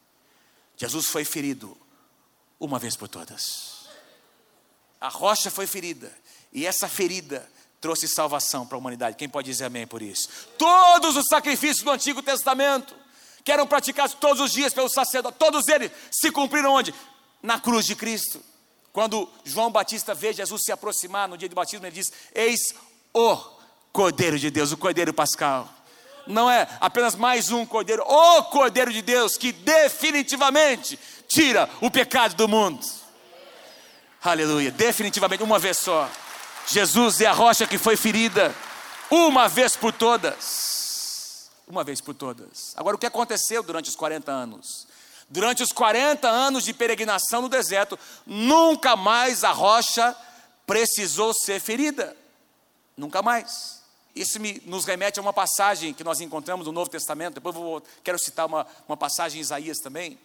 [0.76, 1.76] Jesus foi ferido
[2.60, 3.86] uma vez por todas.
[5.00, 6.12] A rocha foi ferida,
[6.52, 7.48] e essa ferida
[7.80, 9.16] trouxe salvação para a humanidade.
[9.16, 10.28] Quem pode dizer amém por isso?
[10.58, 12.94] Todos os sacrifícios do Antigo Testamento,
[13.46, 16.92] que eram praticados todos os dias pelos sacerdotes, todos eles se cumpriram onde?
[17.40, 18.42] Na cruz de Cristo.
[18.92, 22.74] Quando João Batista vê Jesus se aproximar no dia de batismo, ele diz: Eis
[23.14, 23.36] o
[23.92, 25.68] Cordeiro de Deus, o Cordeiro Pascal.
[26.26, 32.34] Não é apenas mais um Cordeiro, o Cordeiro de Deus que definitivamente tira o pecado
[32.34, 32.84] do mundo.
[34.24, 36.10] Aleluia, definitivamente, uma vez só.
[36.66, 38.52] Jesus é a rocha que foi ferida,
[39.08, 40.75] uma vez por todas.
[41.66, 42.72] Uma vez por todas.
[42.76, 44.86] Agora, o que aconteceu durante os 40 anos?
[45.28, 50.16] Durante os 40 anos de peregrinação no deserto, nunca mais a rocha
[50.64, 52.16] precisou ser ferida.
[52.96, 53.82] Nunca mais.
[54.14, 57.34] Isso me, nos remete a uma passagem que nós encontramos no Novo Testamento.
[57.34, 60.18] Depois vou, quero citar uma, uma passagem em Isaías também.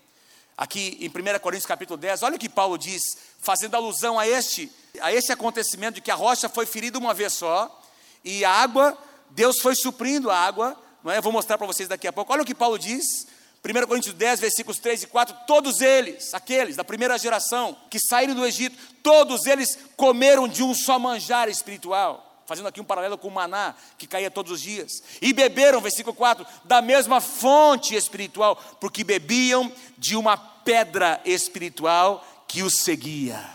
[0.56, 3.02] Aqui em 1 Coríntios capítulo 10, olha o que Paulo diz,
[3.40, 7.34] fazendo alusão a este, a este acontecimento de que a rocha foi ferida uma vez
[7.34, 7.82] só,
[8.24, 8.96] e a água,
[9.32, 11.18] Deus foi suprindo a água, não é?
[11.18, 12.32] Eu vou mostrar para vocês daqui a pouco.
[12.32, 13.28] Olha o que Paulo diz,
[13.64, 18.34] 1 Coríntios 10, versículos 3 e 4, todos eles, aqueles da primeira geração que saíram
[18.34, 23.28] do Egito, todos eles comeram de um só manjar espiritual, fazendo aqui um paralelo com
[23.28, 28.56] o maná que caía todos os dias, e beberam, versículo 4, da mesma fonte espiritual,
[28.80, 33.48] porque bebiam de uma pedra espiritual que os seguia,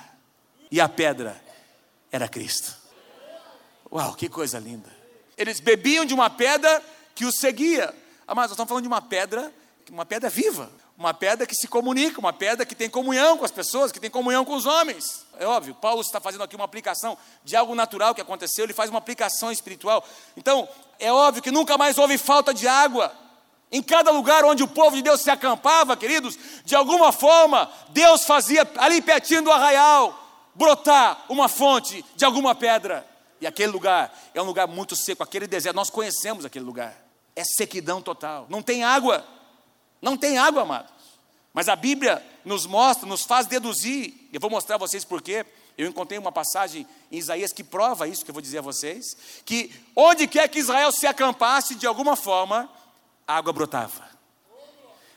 [0.70, 1.42] e a pedra
[2.12, 2.76] era Cristo.
[3.90, 4.94] Uau, que coisa linda!
[5.36, 6.82] Eles bebiam de uma pedra
[7.16, 7.92] que os seguia.
[8.28, 9.52] Mas nós estamos falando de uma pedra
[9.90, 10.70] uma pedra viva.
[10.98, 14.08] uma pedra que se comunica, uma pedra que tem comunhão com as pessoas, que tem
[14.08, 15.26] comunhão com os homens.
[15.38, 18.88] É óbvio, Paulo está fazendo aqui uma aplicação de algo natural que aconteceu, ele faz
[18.88, 20.02] uma aplicação espiritual.
[20.38, 20.66] Então,
[20.98, 23.12] é óbvio que nunca mais houve falta de água.
[23.70, 28.24] Em cada lugar onde o povo de Deus se acampava, queridos, de alguma forma, Deus
[28.24, 30.18] fazia ali pertinho do arraial
[30.54, 33.06] brotar uma fonte de alguma pedra.
[33.38, 37.05] E aquele lugar é um lugar muito seco, aquele deserto, nós conhecemos aquele lugar.
[37.36, 39.24] É sequidão total, não tem água.
[40.00, 40.92] Não tem água, amados.
[41.52, 44.28] Mas a Bíblia nos mostra, nos faz deduzir.
[44.32, 45.44] Eu vou mostrar a vocês porquê.
[45.76, 49.16] Eu encontrei uma passagem em Isaías que prova isso que eu vou dizer a vocês:
[49.44, 52.70] que onde quer que Israel se acampasse, de alguma forma,
[53.26, 54.08] a água brotava.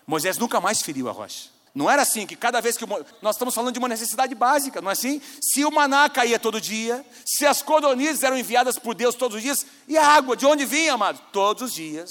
[0.08, 1.50] Moisés nunca mais feriu a rocha.
[1.80, 2.86] Não era assim que cada vez que.
[3.22, 5.22] Nós estamos falando de uma necessidade básica, não é assim?
[5.42, 9.42] Se o maná caía todo dia, se as codornizes eram enviadas por Deus todos os
[9.42, 11.22] dias, e a água, de onde vinha, amado?
[11.32, 12.10] Todos os dias,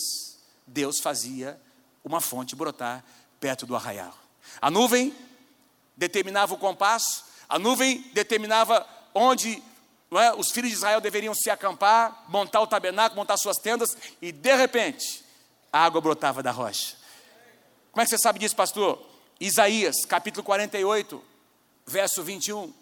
[0.66, 1.60] Deus fazia
[2.02, 3.04] uma fonte brotar
[3.38, 4.14] perto do arraial.
[4.58, 5.14] A nuvem
[5.94, 9.62] determinava o compasso, a nuvem determinava onde
[10.12, 14.32] é, os filhos de Israel deveriam se acampar, montar o tabernáculo, montar suas tendas, e
[14.32, 15.22] de repente
[15.70, 16.96] a água brotava da rocha.
[17.92, 19.17] Como é que você sabe disso, pastor?
[19.40, 21.22] Isaías, capítulo 48,
[21.86, 22.72] verso 21.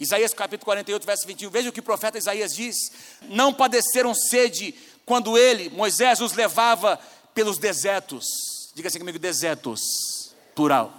[0.00, 1.50] Isaías capítulo 48, verso 21.
[1.50, 2.76] Veja o que o profeta Isaías diz:
[3.22, 4.74] Não padeceram sede
[5.04, 6.98] quando ele, Moisés, os levava
[7.34, 8.24] pelos desertos.
[8.74, 9.80] Diga assim comigo: desertos,
[10.54, 10.92] plural.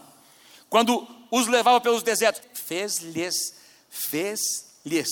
[0.69, 3.55] Quando os levava pelos desertos, fez-lhes,
[3.89, 5.09] fez-lhes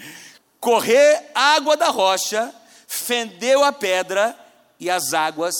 [0.60, 2.54] correr água da rocha,
[2.86, 4.38] fendeu a pedra
[4.78, 5.54] e as águas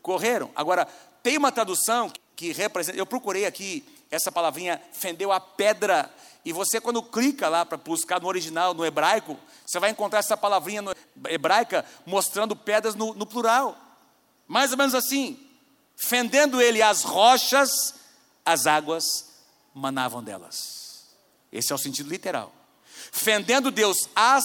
[0.00, 0.50] correram.
[0.56, 0.86] Agora,
[1.22, 6.08] tem uma tradução que representa, eu procurei aqui essa palavrinha, fendeu a pedra,
[6.44, 10.36] e você quando clica lá para buscar no original, no hebraico, você vai encontrar essa
[10.36, 10.82] palavrinha
[11.28, 13.76] hebraica mostrando pedras no, no plural.
[14.46, 15.36] Mais ou menos assim,
[15.96, 17.96] fendendo ele as rochas,
[18.46, 19.04] as águas
[19.74, 21.08] manavam delas.
[21.50, 22.52] Esse é o sentido literal.
[23.10, 24.44] Fendendo Deus as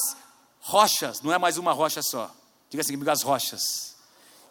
[0.62, 2.36] rochas, não é mais uma rocha só.
[2.72, 3.96] Diga assim as rochas.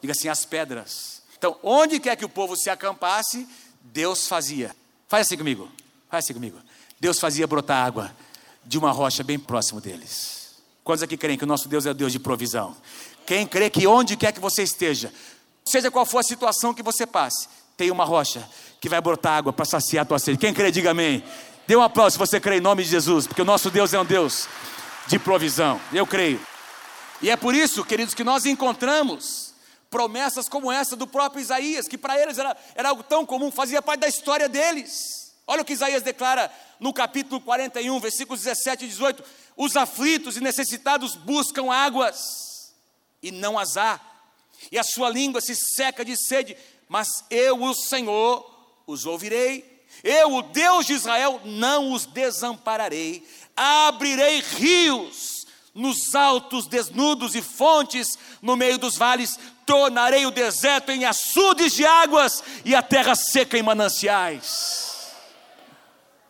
[0.00, 1.21] Diga assim, as pedras.
[1.42, 3.48] Então, onde quer que o povo se acampasse,
[3.80, 4.70] Deus fazia.
[5.08, 5.68] Faz assim comigo.
[6.08, 6.56] Faz assim comigo.
[7.00, 8.14] Deus fazia brotar água
[8.64, 10.52] de uma rocha bem próximo deles.
[10.84, 12.76] Quantos aqui creem que o nosso Deus é o Deus de provisão?
[13.26, 15.12] Quem crê que onde quer que você esteja,
[15.64, 18.48] Seja qual for a situação que você passe, tem uma rocha
[18.80, 20.38] que vai brotar água para saciar a tua sede.
[20.38, 21.24] Quem crê, diga amém.
[21.66, 24.00] Dê um aplauso se você crê em nome de Jesus, porque o nosso Deus é
[24.00, 24.48] um Deus
[25.06, 25.80] de provisão.
[25.92, 26.40] Eu creio.
[27.20, 29.51] E é por isso, queridos, que nós encontramos
[29.92, 33.80] promessas como essa do próprio Isaías, que para eles era, era algo tão comum, fazia
[33.80, 35.32] parte da história deles.
[35.46, 36.50] Olha o que Isaías declara
[36.80, 39.22] no capítulo 41, versículos 17 e 18:
[39.56, 42.72] Os aflitos e necessitados buscam águas,
[43.22, 44.00] e não as há
[44.70, 46.56] e a sua língua se seca de sede,
[46.88, 48.48] mas eu, o Senhor,
[48.86, 49.84] os ouvirei.
[50.04, 53.26] Eu, o Deus de Israel, não os desampararei.
[53.56, 59.38] Abrirei rios nos altos desnudos e fontes no meio dos vales.
[59.64, 65.12] Tornarei o deserto em açudes de águas e a terra seca em mananciais.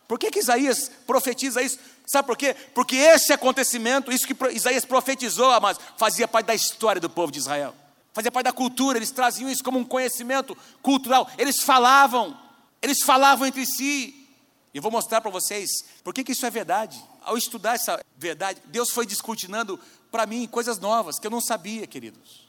[0.06, 1.78] Por que, que Isaías profetiza isso?
[2.06, 2.54] Sabe por quê?
[2.74, 7.38] Porque esse acontecimento, isso que Isaías profetizou, mas fazia parte da história do povo de
[7.38, 7.74] Israel
[8.12, 11.28] fazia parte da cultura, eles traziam isso como um conhecimento cultural.
[11.38, 12.38] Eles falavam,
[12.80, 14.18] eles falavam entre si.
[14.74, 17.02] E vou mostrar para vocês por que, que isso é verdade.
[17.22, 19.78] Ao estudar essa verdade, Deus foi discutinando
[20.10, 22.41] para mim coisas novas que eu não sabia, queridos.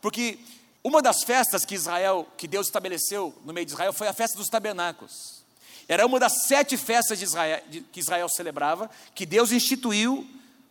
[0.00, 0.38] Porque
[0.82, 4.36] uma das festas que Israel, que Deus estabeleceu no meio de Israel, foi a festa
[4.38, 5.44] dos tabernáculos.
[5.88, 10.28] Era uma das sete festas Israel, que Israel celebrava, que Deus instituiu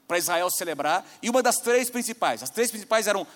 [0.07, 2.41] para Israel celebrar, e uma das três principais.
[2.41, 3.27] As três principais eram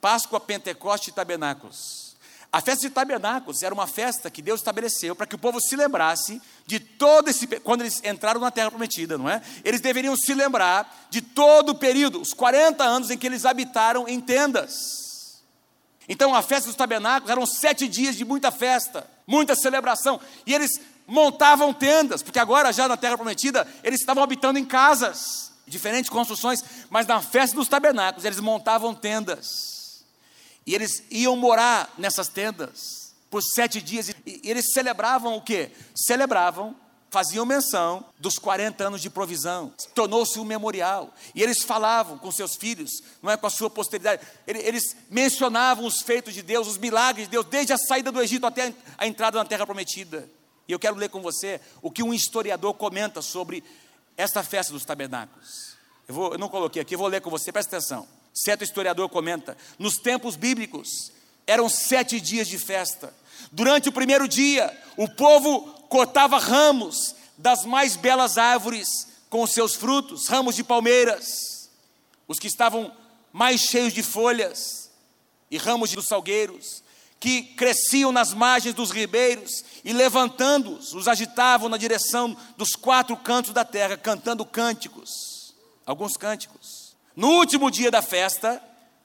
[0.00, 2.14] Páscoa, Pentecoste e Tabernáculos.
[2.50, 5.74] A festa de Tabernáculos era uma festa que Deus estabeleceu para que o povo se
[5.74, 9.42] lembrasse de todo esse quando eles entraram na terra prometida, não é?
[9.64, 14.08] Eles deveriam se lembrar de todo o período, os 40 anos em que eles habitaram
[14.08, 15.03] em tendas.
[16.08, 20.70] Então a festa dos tabernáculos eram sete dias de muita festa, muita celebração, e eles
[21.06, 26.62] montavam tendas, porque agora já na terra prometida eles estavam habitando em casas, diferentes construções,
[26.90, 29.74] mas na festa dos tabernáculos eles montavam tendas.
[30.66, 34.08] E eles iam morar nessas tendas por sete dias.
[34.24, 35.70] E eles celebravam o quê?
[35.94, 36.74] Celebravam,
[37.14, 39.72] faziam menção dos 40 anos de provisão.
[39.94, 41.14] Tornou-se um memorial.
[41.32, 42.90] E eles falavam com seus filhos,
[43.22, 44.20] não é com a sua posteridade.
[44.48, 48.44] Eles mencionavam os feitos de Deus, os milagres de Deus, desde a saída do Egito
[48.46, 50.28] até a entrada na terra prometida.
[50.66, 53.62] E eu quero ler com você o que um historiador comenta sobre
[54.16, 55.76] esta festa dos tabernáculos.
[56.08, 58.08] Eu, vou, eu não coloquei aqui, eu vou ler com você, presta atenção.
[58.34, 61.12] Certo historiador comenta: nos tempos bíblicos,
[61.46, 63.12] Eram sete dias de festa.
[63.52, 68.88] Durante o primeiro dia, o povo cortava ramos das mais belas árvores
[69.28, 71.70] com os seus frutos, ramos de palmeiras,
[72.28, 72.92] os que estavam
[73.32, 74.90] mais cheios de folhas,
[75.50, 76.82] e ramos de salgueiros,
[77.18, 83.52] que cresciam nas margens dos ribeiros, e levantando-os, os agitavam na direção dos quatro cantos
[83.52, 85.54] da terra, cantando cânticos,
[85.86, 86.94] alguns cânticos.
[87.16, 88.62] No último dia da festa,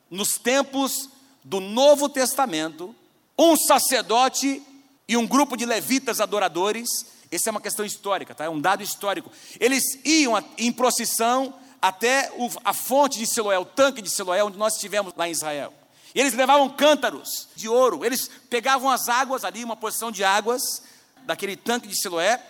[0.10, 1.10] nos tempos
[1.44, 2.96] do Novo Testamento,
[3.40, 4.62] um sacerdote
[5.08, 8.44] e um grupo de levitas adoradores, essa é uma questão histórica, tá?
[8.44, 9.32] é um dado histórico.
[9.58, 12.30] Eles iam em procissão até
[12.66, 15.74] a fonte de Siloé, o tanque de Siloé, onde nós estivemos lá em Israel.
[16.14, 20.84] E eles levavam cântaros de ouro, eles pegavam as águas ali, uma porção de águas
[21.26, 22.44] daquele tanque de Siloé,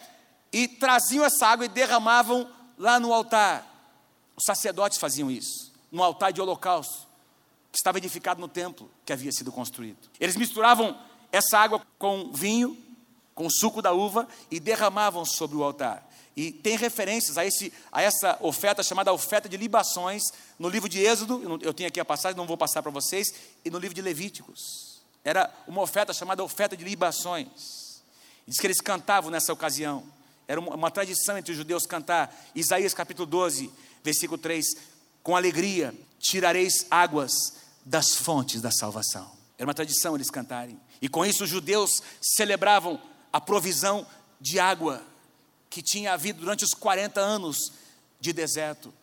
[0.52, 2.49] e traziam essa água e derramavam
[2.80, 3.63] lá no altar.
[4.36, 7.09] Os sacerdotes faziam isso, no altar de holocausto,
[7.73, 10.10] estava edificado no templo que havia sido construído.
[10.19, 10.97] Eles misturavam
[11.32, 12.77] essa água com vinho,
[13.36, 16.08] com suco da uva e derramavam sobre o altar.
[16.36, 20.23] E tem referências a, esse, a essa oferta chamada oferta de libações
[20.58, 23.27] no livro de Êxodo, eu tenho aqui a passagem, não vou passar para vocês,
[23.63, 25.01] e no livro de Levíticos.
[25.23, 28.01] Era uma oferta chamada oferta de libações.
[28.47, 30.03] Diz que eles cantavam nessa ocasião.
[30.47, 32.34] Era uma, uma tradição entre os judeus cantar.
[32.55, 33.71] Isaías capítulo 12,
[34.03, 34.65] versículo 3:
[35.23, 37.32] Com alegria tirareis águas
[37.86, 39.32] das fontes da salvação.
[39.58, 40.79] Era uma tradição eles cantarem.
[41.01, 43.01] E com isso os judeus celebravam
[43.32, 44.05] a provisão
[44.39, 45.03] de água
[45.69, 47.73] que tinha havido durante os 40 anos
[48.19, 48.93] de deserto.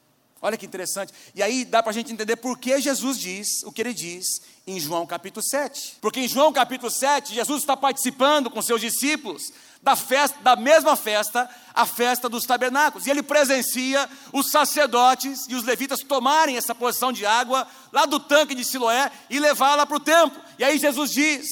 [0.40, 1.12] Olha que interessante.
[1.34, 4.26] E aí dá para a gente entender por que Jesus diz o que ele diz
[4.66, 5.96] em João capítulo 7.
[6.00, 9.52] Porque em João capítulo 7, Jesus está participando com seus discípulos
[9.86, 13.06] da festa, da mesma festa, a festa dos tabernáculos.
[13.06, 18.18] E ele presencia os sacerdotes e os levitas tomarem essa porção de água lá do
[18.18, 20.42] tanque de Siloé e levá-la para o templo.
[20.58, 21.46] E aí Jesus diz,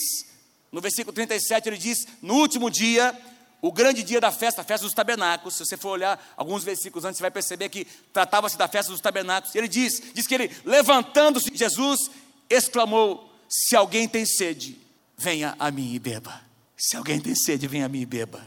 [0.72, 3.16] no versículo 37, ele diz: No último dia
[3.62, 7.04] o grande dia da festa, a festa dos tabernáculos, se você for olhar alguns versículos
[7.04, 9.54] antes, você vai perceber que tratava-se da festa dos tabernáculos.
[9.54, 12.10] Ele diz, diz que ele, levantando-se, Jesus
[12.50, 14.76] exclamou: Se alguém tem sede,
[15.16, 16.43] venha a mim e beba.
[16.76, 18.40] Se alguém tem sede, venha a mim e beba.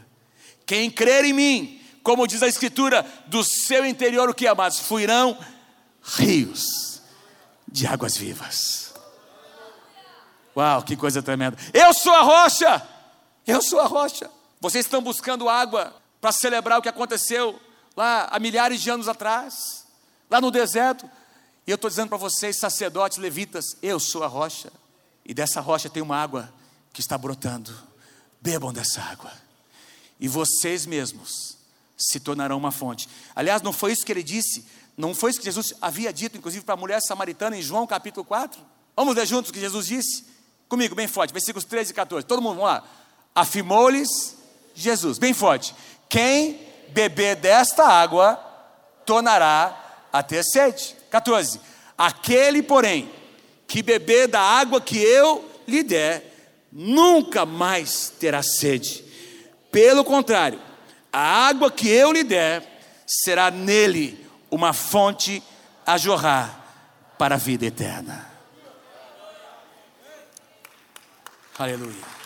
[0.66, 4.80] Quem crer em mim, como diz a Escritura, do seu interior, o que amados?
[4.80, 5.38] Fluirão
[6.02, 7.02] rios
[7.66, 8.94] de águas vivas.
[10.56, 11.56] Uau, que coisa tremenda.
[11.72, 12.86] Eu sou a rocha,
[13.46, 14.30] eu sou a rocha.
[14.60, 17.58] Vocês estão buscando água para celebrar o que aconteceu
[17.96, 19.86] lá há milhares de anos atrás,
[20.28, 21.08] lá no deserto.
[21.66, 24.72] E eu estou dizendo para vocês, sacerdotes, levitas, eu sou a rocha,
[25.24, 26.52] e dessa rocha tem uma água
[26.92, 27.72] que está brotando.
[28.40, 29.32] Bebam dessa água,
[30.20, 31.56] e vocês mesmos
[31.96, 33.08] se tornarão uma fonte.
[33.34, 34.64] Aliás, não foi isso que ele disse,
[34.96, 38.24] não foi isso que Jesus havia dito, inclusive para a mulher samaritana em João capítulo
[38.24, 38.60] 4?
[38.96, 40.24] Vamos ler juntos o que Jesus disse?
[40.68, 42.26] Comigo, bem forte, versículos 13 e 14.
[42.26, 42.84] Todo mundo, vamos lá.
[43.34, 44.36] Afirmou-lhes
[44.74, 45.74] Jesus, bem forte.
[46.08, 48.36] Quem beber desta água
[49.06, 50.96] tornará a ter sede.
[51.10, 51.60] 14.
[51.96, 53.10] Aquele, porém,
[53.66, 56.27] que beber da água que eu lhe der,
[56.72, 59.04] nunca mais terá sede.
[59.70, 60.60] Pelo contrário,
[61.12, 65.42] a água que eu lhe der será nele uma fonte
[65.86, 68.30] a jorrar para a vida eterna.
[71.58, 72.18] Aleluia.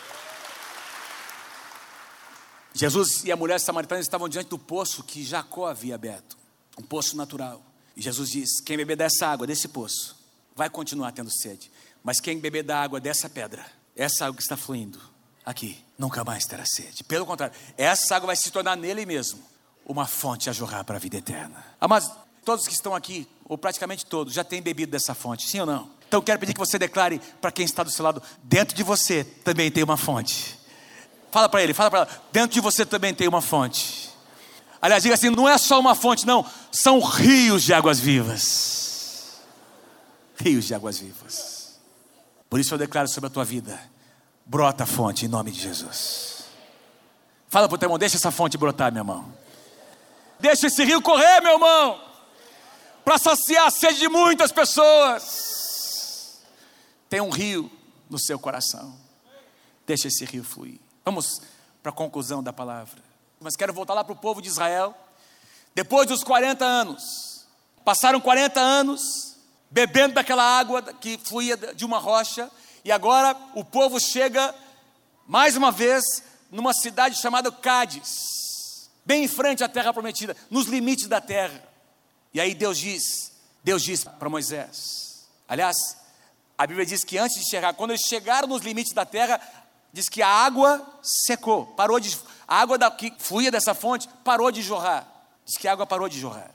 [2.73, 6.37] Jesus e a mulher samaritana estavam diante do poço que Jacó havia aberto,
[6.77, 7.63] um poço natural.
[7.95, 10.15] E Jesus diz: Quem beber dessa água, desse poço,
[10.55, 11.71] vai continuar tendo sede.
[12.03, 14.99] Mas quem beber da água dessa pedra, essa água que está fluindo
[15.45, 17.03] aqui, nunca mais terá sede.
[17.03, 19.41] Pelo contrário, essa água vai se tornar nele mesmo
[19.85, 21.63] uma fonte a jorrar para a vida eterna.
[21.87, 22.09] Mas
[22.43, 25.91] todos que estão aqui, ou praticamente todos, já têm bebido dessa fonte, sim ou não?
[26.07, 29.23] Então quero pedir que você declare para quem está do seu lado: dentro de você
[29.23, 30.59] também tem uma fonte.
[31.31, 32.23] Fala para ele, fala para ela.
[32.31, 34.11] Dentro de você também tem uma fonte.
[34.81, 36.45] Aliás, diga assim: não é só uma fonte, não.
[36.71, 39.41] São rios de águas vivas.
[40.37, 41.62] Rios de águas vivas.
[42.53, 43.81] Por isso eu declaro sobre a tua vida:
[44.45, 46.43] brota a fonte em nome de Jesus.
[47.49, 49.33] Fala para o teu irmão: deixa essa fonte brotar, meu irmão.
[50.39, 51.99] Deixa esse rio correr, meu irmão.
[53.03, 56.43] Para saciar a sede de muitas pessoas.
[57.09, 57.71] Tem um rio
[58.07, 58.95] no seu coração.
[59.87, 60.79] Deixa esse rio fluir.
[61.03, 61.41] Vamos
[61.81, 63.01] para a conclusão da palavra.
[63.39, 64.95] Mas quero voltar lá para o povo de Israel.
[65.73, 67.47] Depois dos 40 anos,
[67.83, 69.32] passaram 40 anos
[69.73, 72.49] bebendo daquela água que fluía de uma rocha,
[72.85, 74.53] e agora o povo chega
[75.25, 76.03] mais uma vez
[76.51, 81.63] numa cidade chamada Cádiz, bem em frente à terra prometida, nos limites da terra.
[82.31, 83.31] E aí Deus diz,
[83.63, 85.27] Deus diz para Moisés.
[85.47, 85.75] Aliás,
[86.55, 89.41] A Bíblia diz que antes de chegar, quando eles chegaram nos limites da terra,
[89.91, 92.15] diz que a água secou, parou de
[92.47, 95.07] a água da, que fluía dessa fonte parou de jorrar.
[95.43, 96.51] Diz que a água parou de jorrar.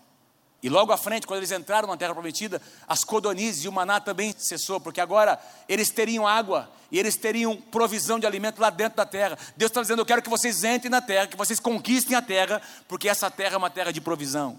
[0.62, 4.00] E logo à frente, quando eles entraram na terra prometida, as codonizes e o maná
[4.00, 8.96] também cessou, porque agora eles teriam água e eles teriam provisão de alimento lá dentro
[8.96, 9.38] da terra.
[9.56, 12.60] Deus está dizendo: Eu quero que vocês entrem na terra, que vocês conquistem a terra,
[12.88, 14.58] porque essa terra é uma terra de provisão.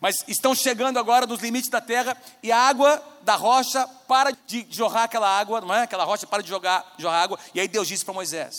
[0.00, 4.66] Mas estão chegando agora nos limites da terra e a água da rocha para de
[4.68, 5.82] jorrar aquela água, não é?
[5.82, 7.38] Aquela rocha para de jogar, jorrar água.
[7.54, 8.54] E aí Deus disse para Moisés: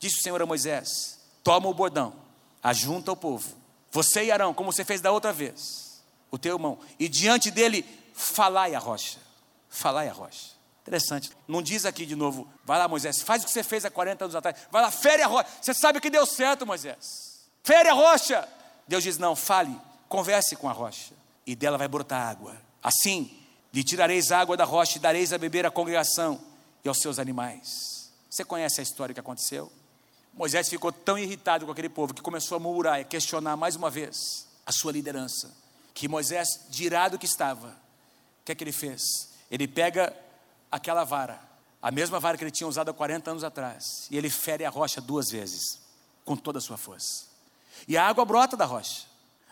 [0.00, 2.14] Disse o Senhor a Moisés: Toma o bordão,
[2.62, 3.57] ajunta o povo.
[3.90, 7.84] Você e Arão, como você fez da outra vez, o teu irmão, e diante dele
[8.12, 9.18] falai a rocha.
[9.68, 10.58] Falai a rocha.
[10.82, 11.30] Interessante.
[11.46, 14.24] Não diz aqui de novo, vai lá, Moisés, faz o que você fez há 40
[14.24, 14.56] anos atrás.
[14.70, 15.48] Vai lá, fere a rocha.
[15.60, 17.46] Você sabe que deu certo, Moisés.
[17.62, 18.48] Fere a rocha.
[18.86, 19.78] Deus diz: não, fale,
[20.08, 21.12] converse com a rocha,
[21.46, 22.56] e dela vai brotar água.
[22.82, 23.38] Assim,
[23.72, 26.40] lhe tirareis água da rocha e dareis a beber à congregação
[26.82, 28.10] e aos seus animais.
[28.30, 29.70] Você conhece a história que aconteceu?
[30.38, 33.90] Moisés ficou tão irritado com aquele povo que começou a murmurar e questionar mais uma
[33.90, 35.52] vez a sua liderança.
[35.92, 39.02] Que Moisés, de irado que estava, o que é que ele fez?
[39.50, 40.16] Ele pega
[40.70, 41.40] aquela vara,
[41.82, 44.70] a mesma vara que ele tinha usado há 40 anos atrás, e ele fere a
[44.70, 45.80] rocha duas vezes,
[46.24, 47.26] com toda a sua força.
[47.88, 49.08] E a água brota da rocha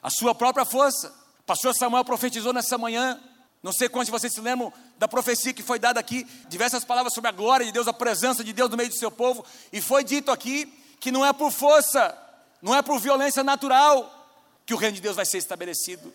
[0.06, 1.12] a sua própria força.
[1.44, 3.20] pastor Samuel profetizou nessa manhã.
[3.60, 7.12] Não sei quantos de vocês se lembram da profecia que foi dada aqui, diversas palavras
[7.12, 9.80] sobre a glória de Deus, a presença de Deus no meio do seu povo, e
[9.80, 12.16] foi dito aqui que não é por força,
[12.62, 14.12] não é por violência natural
[14.64, 16.12] que o reino de Deus vai ser estabelecido,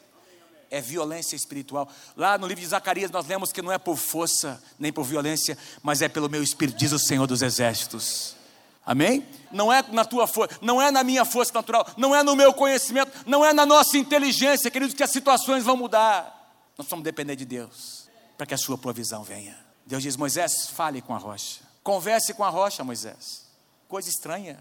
[0.69, 1.87] é violência espiritual.
[2.17, 5.57] Lá no livro de Zacarias nós lemos que não é por força nem por violência,
[5.83, 8.35] mas é pelo meu espírito, diz o Senhor dos Exércitos.
[8.83, 9.23] Amém?
[9.51, 12.51] Não é na tua força, não é na minha força natural, não é no meu
[12.51, 16.39] conhecimento, não é na nossa inteligência, queridos, que as situações vão mudar.
[16.77, 18.00] Nós vamos depender de Deus
[18.41, 19.55] para que a sua provisão venha.
[19.85, 21.61] Deus diz: Moisés, fale com a rocha.
[21.83, 23.45] Converse com a rocha, Moisés.
[23.87, 24.57] Coisa estranha.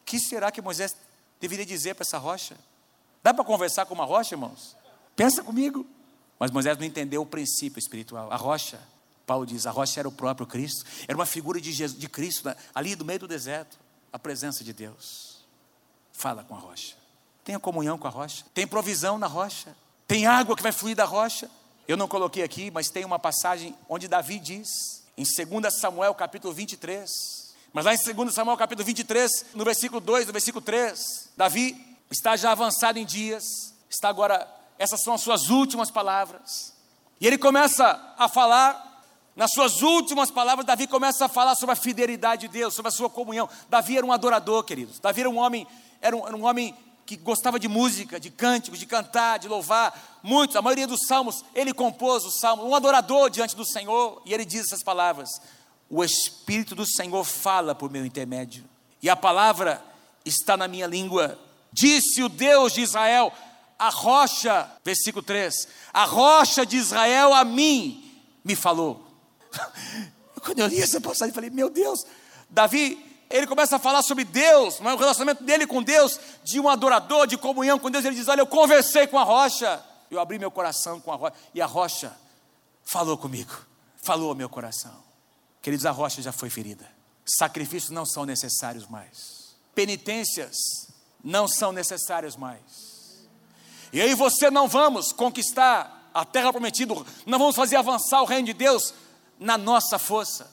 [0.00, 0.96] O que será que Moisés
[1.40, 2.56] deveria dizer para essa rocha?
[3.22, 4.76] Dá para conversar com uma rocha, irmãos?
[5.14, 5.86] Pensa comigo.
[6.40, 8.32] Mas Moisés não entendeu o princípio espiritual.
[8.32, 8.80] A rocha
[9.24, 12.48] Paulo diz: a rocha era o próprio Cristo, era uma figura de, Jesus, de Cristo,
[12.48, 12.56] né?
[12.74, 13.78] ali do meio do deserto,
[14.12, 15.46] a presença de Deus.
[16.12, 16.96] Fala com a rocha,
[17.44, 19.72] tenha comunhão com a rocha, tem provisão na rocha,
[20.04, 21.48] tem água que vai fluir da rocha.
[21.86, 26.54] Eu não coloquei aqui, mas tem uma passagem onde Davi diz, em 2 Samuel capítulo
[26.54, 27.10] 23,
[27.74, 31.76] mas lá em 2 Samuel capítulo 23, no versículo 2, no versículo 3, Davi
[32.10, 33.44] está já avançado em dias,
[33.90, 36.72] está agora, essas são as suas últimas palavras,
[37.20, 38.92] e ele começa a falar
[39.36, 42.92] nas suas últimas palavras, Davi começa a falar sobre a fidelidade de Deus, sobre a
[42.92, 43.48] sua comunhão.
[43.68, 45.00] Davi era um adorador, queridos.
[45.00, 45.66] Davi era um homem,
[46.00, 46.72] era um, era um homem
[47.06, 50.20] que gostava de música, de cânticos, de cantar, de louvar.
[50.22, 54.32] Muitos, a maioria dos salmos, ele compôs os salmos, um adorador diante do Senhor, e
[54.32, 55.30] ele diz essas palavras:
[55.88, 58.64] O Espírito do Senhor fala por meu intermédio,
[59.02, 59.84] e a palavra
[60.24, 61.38] está na minha língua.
[61.72, 63.32] Disse o Deus de Israel,
[63.78, 69.06] a rocha, versículo 3: A rocha de Israel a mim me falou.
[70.44, 72.04] Quando eu li essa passagem, falei: Meu Deus,
[72.48, 77.26] Davi, ele começa a falar sobre Deus, o relacionamento dele com Deus, de um adorador,
[77.26, 78.04] de comunhão com Deus.
[78.04, 81.34] Ele diz: Olha, eu conversei com a rocha, eu abri meu coração com a rocha,
[81.52, 82.16] e a rocha
[82.84, 83.52] falou comigo,
[84.04, 85.02] falou ao meu coração.
[85.60, 86.88] Queridos, a rocha já foi ferida,
[87.26, 90.54] sacrifícios não são necessários mais, penitências
[91.22, 93.26] não são necessárias mais.
[93.92, 96.94] E aí você não vamos conquistar a terra prometida,
[97.26, 98.94] não vamos fazer avançar o reino de Deus
[99.40, 100.48] na nossa força.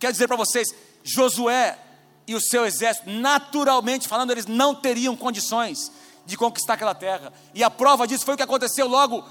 [0.00, 0.74] Quero dizer para vocês,
[1.04, 1.85] Josué
[2.26, 5.92] e o seu exército, naturalmente falando, eles não teriam condições
[6.24, 7.32] de conquistar aquela terra.
[7.54, 9.24] E a prova disso foi o que aconteceu logo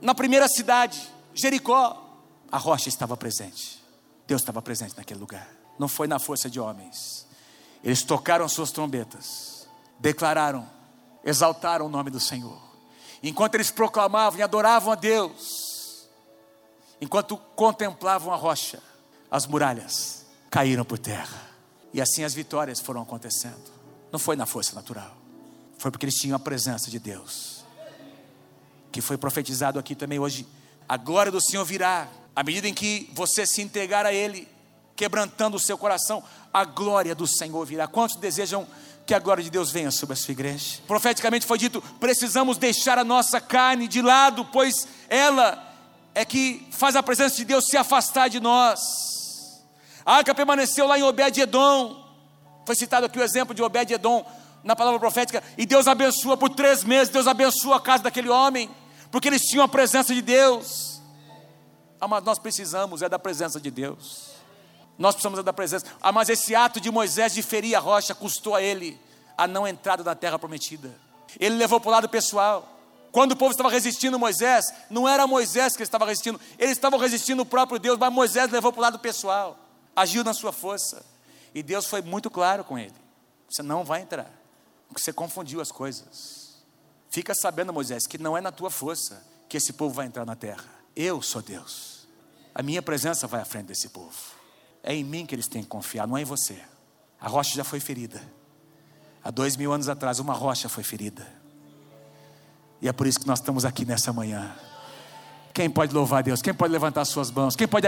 [0.00, 1.00] na primeira cidade,
[1.34, 2.02] Jericó.
[2.50, 3.82] A rocha estava presente.
[4.26, 5.48] Deus estava presente naquele lugar.
[5.78, 7.26] Não foi na força de homens.
[7.82, 9.68] Eles tocaram suas trombetas,
[9.98, 10.66] declararam,
[11.24, 12.58] exaltaram o nome do Senhor.
[13.22, 15.64] Enquanto eles proclamavam e adoravam a Deus,
[17.04, 18.82] Enquanto contemplavam a rocha,
[19.30, 21.53] as muralhas caíram por terra.
[21.94, 23.72] E assim as vitórias foram acontecendo.
[24.10, 25.16] Não foi na força natural,
[25.78, 27.64] foi porque eles tinham a presença de Deus.
[28.90, 30.44] Que foi profetizado aqui também hoje.
[30.88, 34.48] A glória do Senhor virá à medida em que você se entregar a Ele,
[34.96, 36.22] quebrantando o seu coração,
[36.52, 37.86] a glória do Senhor virá.
[37.86, 38.66] Quantos desejam
[39.06, 40.80] que a glória de Deus venha sobre a sua igreja?
[40.88, 45.72] Profeticamente foi dito: precisamos deixar a nossa carne de lado, pois ela
[46.12, 49.23] é que faz a presença de Deus se afastar de nós.
[50.04, 52.02] A arca permaneceu lá em Obed-Edom.
[52.66, 54.24] Foi citado aqui o exemplo de Obed-Edom
[54.62, 55.42] na palavra profética.
[55.56, 57.08] E Deus abençoa por três meses.
[57.08, 58.70] Deus abençoa a casa daquele homem,
[59.10, 61.00] porque eles tinham a presença de Deus.
[62.00, 64.30] Ah, mas nós precisamos é da presença de Deus.
[64.98, 65.86] Nós precisamos é da presença.
[66.02, 69.00] Ah, mas esse ato de Moisés de ferir a rocha custou a ele
[69.36, 70.94] a não entrada na terra prometida.
[71.38, 72.70] Ele levou para o lado pessoal.
[73.10, 77.42] Quando o povo estava resistindo Moisés, não era Moisés que estava resistindo, eles estavam resistindo
[77.42, 79.56] o próprio Deus, mas Moisés levou para o lado pessoal,
[79.94, 81.04] agiu na sua força.
[81.54, 82.94] E Deus foi muito claro com ele:
[83.48, 84.30] você não vai entrar,
[84.88, 86.62] porque você confundiu as coisas.
[87.10, 90.34] Fica sabendo, Moisés, que não é na tua força que esse povo vai entrar na
[90.34, 90.64] terra.
[90.96, 92.08] Eu sou Deus.
[92.54, 94.16] A minha presença vai à frente desse povo.
[94.82, 96.60] É em mim que eles têm que confiar, não é em você.
[97.20, 98.20] A rocha já foi ferida.
[99.22, 101.26] Há dois mil anos atrás, uma rocha foi ferida.
[102.82, 104.54] E é por isso que nós estamos aqui nessa manhã.
[105.54, 106.42] Quem pode louvar Deus?
[106.42, 107.54] Quem pode levantar suas mãos?
[107.54, 107.86] Quem pode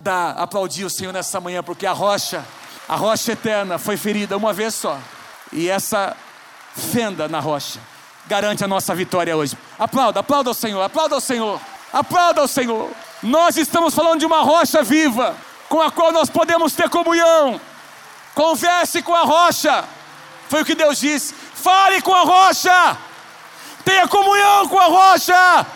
[0.00, 1.62] dar, aplaudir o Senhor nessa manhã?
[1.62, 2.44] Porque a rocha,
[2.88, 4.98] a rocha eterna, foi ferida uma vez só.
[5.52, 6.16] E essa
[6.74, 7.78] fenda na rocha
[8.26, 9.56] garante a nossa vitória hoje.
[9.78, 11.60] Aplauda, aplauda ao Senhor, aplauda ao Senhor,
[11.92, 12.90] aplauda ao Senhor.
[13.22, 15.36] Nós estamos falando de uma rocha viva,
[15.68, 17.60] com a qual nós podemos ter comunhão.
[18.34, 19.84] Converse com a rocha.
[20.48, 21.32] Foi o que Deus disse.
[21.32, 22.98] Fale com a rocha.
[23.84, 25.66] Tenha comunhão com a rocha.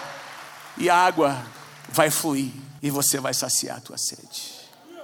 [0.80, 1.44] E a água
[1.88, 4.52] vai fluir e você vai saciar a tua sede.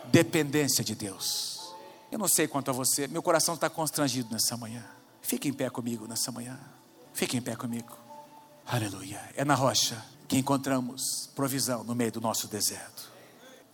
[0.07, 1.75] Dependência de Deus.
[2.13, 4.85] Eu não sei quanto a você, meu coração está constrangido nessa manhã.
[5.21, 6.59] Fique em pé comigo nessa manhã.
[7.13, 7.97] Fique em pé comigo.
[8.67, 9.21] Aleluia.
[9.35, 13.11] É na rocha que encontramos provisão no meio do nosso deserto.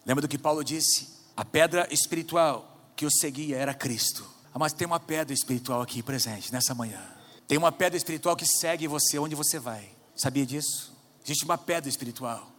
[0.07, 1.09] Lembra do que Paulo disse?
[1.37, 4.27] A pedra espiritual que o seguia era Cristo.
[4.55, 7.03] Ah, mas tem uma pedra espiritual aqui presente nessa manhã.
[7.47, 9.91] Tem uma pedra espiritual que segue você onde você vai.
[10.17, 10.93] Sabia disso?
[11.25, 12.51] Existe uma pedra espiritual.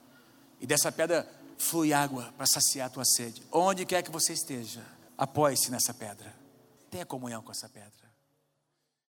[0.59, 3.43] E dessa pedra flui água para saciar a tua sede.
[3.51, 4.83] Onde quer que você esteja,
[5.17, 6.33] apoie-se nessa pedra.
[6.89, 8.00] Tenha comunhão com essa pedra.